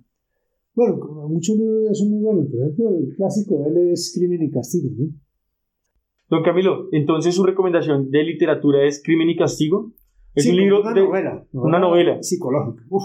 Bueno, 0.76 0.98
muchos 1.30 1.58
libros 1.58 1.98
son 1.98 2.12
muy 2.12 2.24
buenos. 2.24 2.48
Por 2.52 2.62
ejemplo, 2.62 2.90
el 2.90 3.16
clásico 3.16 3.58
de 3.60 3.70
él 3.70 3.92
es 3.92 4.14
Crimen 4.16 4.44
y 4.44 4.52
Castigo. 4.52 4.90
¿no? 4.98 5.08
Don 6.30 6.44
Camilo, 6.44 6.90
entonces 6.92 7.34
su 7.34 7.44
recomendación 7.44 8.12
de 8.12 8.24
literatura 8.24 8.86
es 8.86 9.02
Crimen 9.04 9.30
y 9.30 9.38
Castigo. 9.38 9.94
Es 10.36 10.46
un 10.46 10.58
libro 10.58 10.82
una 10.82 10.94
de 10.94 11.02
novela, 11.02 11.48
una 11.52 11.80
novela 11.80 12.22
psicológica. 12.22 12.84
Uf. 12.90 13.04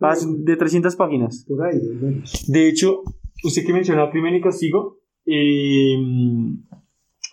Ah, 0.00 0.16
de 0.38 0.56
300 0.56 0.96
páginas. 0.96 1.44
Por 1.46 1.64
ahí, 1.64 1.78
menos. 2.00 2.44
De 2.48 2.68
hecho, 2.68 3.02
usted 3.44 3.64
que 3.64 3.72
mencionó 3.72 4.10
Crimen 4.10 4.34
y 4.34 4.40
Castigo, 4.40 4.98
eh, 5.24 5.96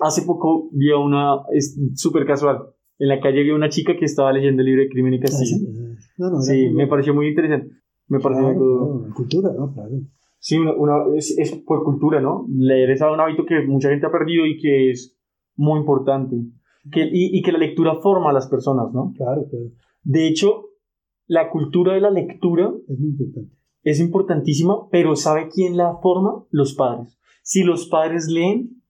hace 0.01 0.21
poco 0.21 0.69
vi 0.73 0.91
a 0.91 0.97
una, 0.97 1.37
es 1.51 1.75
súper 1.95 2.27
casual, 2.27 2.59
en 2.99 3.07
la 3.07 3.19
calle 3.19 3.41
vi 3.41 3.49
a 3.49 3.55
una 3.55 3.69
chica 3.69 3.95
que 3.97 4.05
estaba 4.05 4.31
leyendo 4.31 4.61
el 4.61 4.67
libro 4.67 4.83
de 4.83 4.89
Crimen 4.89 5.15
y 5.15 5.19
Castigo. 5.19 5.67
No, 6.17 6.29
no, 6.31 6.41
Sí, 6.41 6.69
me 6.69 6.87
pareció 6.87 7.13
muy 7.13 7.27
interesante. 7.29 7.71
Me 8.07 8.19
pareció 8.19 8.45
Claro, 8.45 8.59
muy- 8.59 8.99
claro, 9.01 9.13
cultura, 9.15 9.49
¿no? 9.57 9.73
Claro. 9.73 9.89
Sí, 10.39 10.57
una, 10.57 10.73
una- 10.73 11.15
es, 11.17 11.37
es 11.37 11.51
por 11.65 11.83
cultura, 11.83 12.21
¿no? 12.21 12.45
Leer 12.49 12.91
es 12.91 13.01
un 13.01 13.19
hábito 13.19 13.45
que 13.45 13.61
mucha 13.67 13.89
gente 13.89 14.05
ha 14.07 14.11
perdido 14.11 14.45
y 14.45 14.57
que 14.57 14.91
es 14.91 15.17
muy 15.55 15.79
importante. 15.79 16.35
Que, 16.91 17.01
y, 17.03 17.37
y 17.37 17.41
que 17.41 17.51
la 17.51 17.59
lectura 17.59 17.95
forma 18.01 18.29
a 18.29 18.33
las 18.33 18.47
personas, 18.47 18.91
¿no? 18.93 19.13
Claro, 19.17 19.45
pero 19.51 19.63
De 20.03 20.27
hecho, 20.27 20.69
la 21.27 21.49
cultura 21.51 21.93
de 21.93 22.01
la 22.01 22.09
lectura 22.09 22.71
es 22.87 22.99
muy 22.99 23.09
importante. 23.09 23.53
es 23.83 23.99
importantísima, 23.99 24.87
pero 24.89 25.15
¿sabe 25.15 25.49
quién 25.53 25.75
la 25.77 25.97
forma? 26.01 26.45
Los 26.51 26.73
padres. 26.73 27.19
Si 27.43 27.63
los 27.63 27.87
padres 27.87 28.27
leen, 28.29 28.81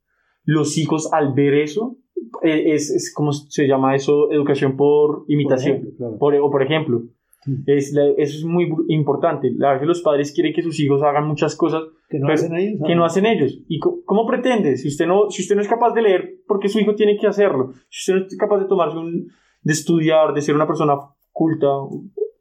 los 0.44 0.78
hijos 0.78 1.12
al 1.12 1.34
ver 1.34 1.56
eso, 1.56 1.98
es, 2.44 2.90
es 2.92 3.14
como 3.14 3.32
se 3.34 3.68
llama 3.68 3.96
eso, 3.96 4.32
educación 4.32 4.76
por 4.78 5.26
imitación. 5.28 5.78
ejemplo, 5.78 5.96
claro. 5.98 6.18
Por- 6.18 6.36
o 6.36 6.50
por 6.52 6.64
ejemplo, 6.64 7.04
es 7.66 7.94
la- 7.94 8.10
eso 8.18 8.38
es 8.38 8.44
muy 8.46 8.70
importante. 8.90 9.50
A 9.66 9.74
veces 9.74 9.88
los 9.88 10.02
padres 10.02 10.32
quieren 10.34 10.54
que 10.54 10.62
sus 10.62 10.80
hijos 10.80 11.02
hagan 11.04 11.28
muchas 11.28 11.56
cosas 11.56 11.84
Que 12.10 12.20
no 12.20 12.28
pero- 12.28 12.34
hacen 12.36 12.56
ellos. 12.56 12.82
que 12.86 12.96
no 12.96 13.06
hacen 13.06 13.26
ellos. 13.26 13.60
¿Y 13.68 13.80
cómo 13.80 14.26
pretende? 14.28 14.78
Si 14.78 14.88
usted, 14.88 15.08
no, 15.08 15.30
si 15.30 15.42
usted 15.42 15.56
no 15.56 15.62
es 15.62 15.68
capaz 15.68 15.94
de 15.94 16.02
leer, 16.02 16.36
¿por 16.48 16.60
qué 16.60 16.68
su 16.70 16.80
hijo 16.80 16.96
tiene 16.96 17.18
que 17.18 17.28
hacerlo? 17.28 17.74
Si 17.90 18.12
usted 18.12 18.22
no 18.22 18.28
es 18.28 18.38
capaz 18.38 18.60
de 18.60 18.66
tomarse 18.68 18.98
un, 18.98 19.28
de 19.64 19.74
estudiar, 19.74 20.34
de 20.34 20.42
ser 20.42 20.56
una 20.56 20.68
persona 20.68 20.96
culta, 21.32 21.68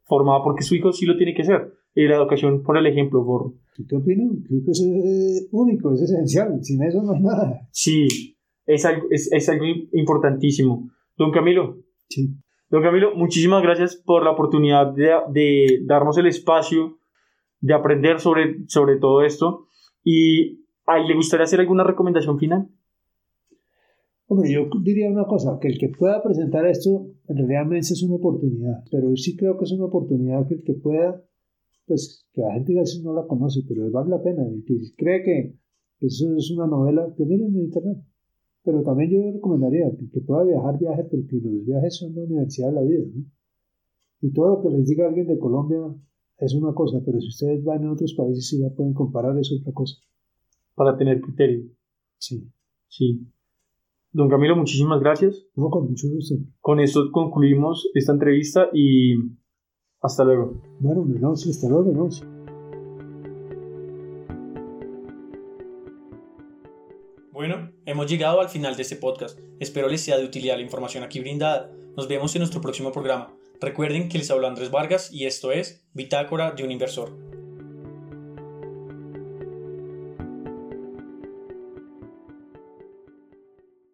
formada, 0.05 0.43
porque 0.43 0.63
su 0.63 0.75
hijo 0.75 0.91
sí 0.91 1.05
lo 1.05 1.15
tiene 1.17 1.33
que 1.33 1.43
hacer. 1.43 1.71
Y 1.95 2.07
la 2.07 2.15
educación 2.17 2.63
por 2.63 2.77
el 2.77 2.85
ejemplo, 2.87 3.25
por... 3.25 3.53
¿Qué 3.87 3.95
opino? 3.95 4.23
Creo 4.45 4.59
que 4.65 4.71
eso 4.71 4.83
es 4.83 5.43
eh, 5.43 5.47
único, 5.51 5.93
es 5.93 6.01
esencial. 6.01 6.59
Sin 6.61 6.83
eso 6.83 7.01
no 7.01 7.13
hay 7.13 7.21
nada. 7.21 7.61
Sí, 7.71 8.35
es 8.69 8.85
algo, 8.85 9.07
es, 9.09 9.31
es 9.31 9.49
algo 9.49 9.65
importantísimo. 9.93 10.89
Don 11.17 11.31
Camilo, 11.31 11.83
Sí. 12.09 12.35
Don 12.69 12.81
Camilo, 12.81 13.15
muchísimas 13.15 13.63
gracias 13.63 13.95
por 13.95 14.23
la 14.23 14.31
oportunidad 14.31 14.93
de, 14.93 15.11
de 15.31 15.79
darnos 15.85 16.17
el 16.17 16.27
espacio 16.27 16.97
de 17.61 17.73
aprender 17.73 18.19
sobre, 18.19 18.67
sobre 18.67 18.97
todo 18.97 19.23
esto. 19.23 19.67
Y 20.03 20.65
ay, 20.85 21.07
¿le 21.07 21.15
gustaría 21.15 21.43
hacer 21.43 21.59
alguna 21.59 21.83
recomendación 21.83 22.37
final? 22.39 22.69
Hombre, 24.27 24.51
yo 24.51 24.69
diría 24.83 25.09
una 25.09 25.25
cosa, 25.25 25.57
que 25.59 25.67
el 25.67 25.79
que 25.79 25.89
pueda 25.89 26.21
presentar 26.21 26.65
esto, 26.67 27.07
en 27.27 27.37
realidad 27.37 27.73
es 27.73 28.03
una 28.03 28.15
oportunidad, 28.15 28.83
pero 28.91 29.15
sí 29.15 29.35
creo 29.35 29.57
que 29.57 29.65
es 29.65 29.71
una 29.71 29.85
oportunidad 29.85 30.47
que 30.47 30.55
el 30.55 30.63
que 30.63 30.73
pueda, 30.73 31.23
pues 31.87 32.27
que 32.33 32.41
la 32.41 32.53
gente 32.53 32.77
a 32.77 32.81
veces 32.81 33.01
no 33.03 33.13
la 33.13 33.25
conoce, 33.25 33.61
pero 33.67 33.89
vale 33.89 34.11
la 34.11 34.21
pena, 34.21 34.43
y 34.47 34.63
que 34.63 34.75
cree 34.95 35.23
que 35.23 35.55
eso 36.01 36.35
es 36.37 36.51
una 36.51 36.67
novela, 36.67 37.11
que 37.17 37.25
miren 37.25 37.55
en 37.55 37.61
internet. 37.61 37.97
Pero 38.69 38.83
también 38.83 39.09
yo 39.09 39.31
recomendaría 39.31 39.89
que 40.13 40.21
pueda 40.21 40.43
viajar, 40.43 40.77
viaje, 40.77 41.03
porque 41.05 41.37
los 41.41 41.65
viajes 41.65 41.97
son 41.97 42.13
la 42.13 42.21
universidad 42.21 42.67
de 42.67 42.73
la 42.75 42.81
vida, 42.81 43.03
¿no? 43.15 43.25
Y 44.21 44.31
todo 44.31 44.49
lo 44.49 44.61
que 44.61 44.69
les 44.69 44.85
diga 44.85 45.07
alguien 45.07 45.25
de 45.25 45.39
Colombia 45.39 45.79
es 46.37 46.53
una 46.53 46.71
cosa, 46.75 47.01
pero 47.03 47.19
si 47.19 47.29
ustedes 47.29 47.63
van 47.63 47.83
a 47.85 47.91
otros 47.91 48.13
países 48.13 48.53
y 48.53 48.61
ya 48.61 48.69
pueden 48.69 48.93
comparar, 48.93 49.35
es 49.39 49.51
otra 49.59 49.73
cosa. 49.73 49.95
Para 50.75 50.95
tener 50.97 51.19
criterio. 51.19 51.63
Sí. 52.19 52.47
Sí. 52.89 53.25
Don 54.11 54.29
Camilo, 54.29 54.55
muchísimas 54.55 54.99
gracias. 54.99 55.47
No, 55.55 55.71
con 55.71 55.87
mucho 55.89 56.07
gusto. 56.07 56.35
Con 56.61 56.79
esto 56.79 57.11
concluimos 57.11 57.89
esta 57.95 58.11
entrevista 58.11 58.67
y 58.71 59.15
hasta 59.99 60.25
luego. 60.25 60.61
Bueno, 60.79 61.05
no, 61.05 61.31
hasta 61.31 61.67
luego, 61.67 61.91
no. 61.91 62.38
Hemos 67.89 68.05
llegado 68.07 68.39
al 68.39 68.49
final 68.49 68.75
de 68.75 68.83
este 68.83 68.95
podcast. 68.95 69.39
Espero 69.59 69.89
les 69.89 70.01
sea 70.01 70.17
de 70.17 70.23
utilidad 70.23 70.57
la 70.57 70.61
información 70.61 71.03
aquí 71.03 71.19
brindada. 71.19 71.71
Nos 71.97 72.07
vemos 72.07 72.35
en 72.35 72.41
nuestro 72.41 72.61
próximo 72.61 72.91
programa. 72.91 73.33
Recuerden 73.59 74.09
que 74.09 74.19
les 74.19 74.29
habló 74.29 74.47
Andrés 74.47 74.69
Vargas 74.69 75.11
y 75.11 75.25
esto 75.25 75.51
es 75.51 75.83
Bitácora 75.93 76.51
de 76.51 76.63
un 76.63 76.71
Inversor. 76.71 77.28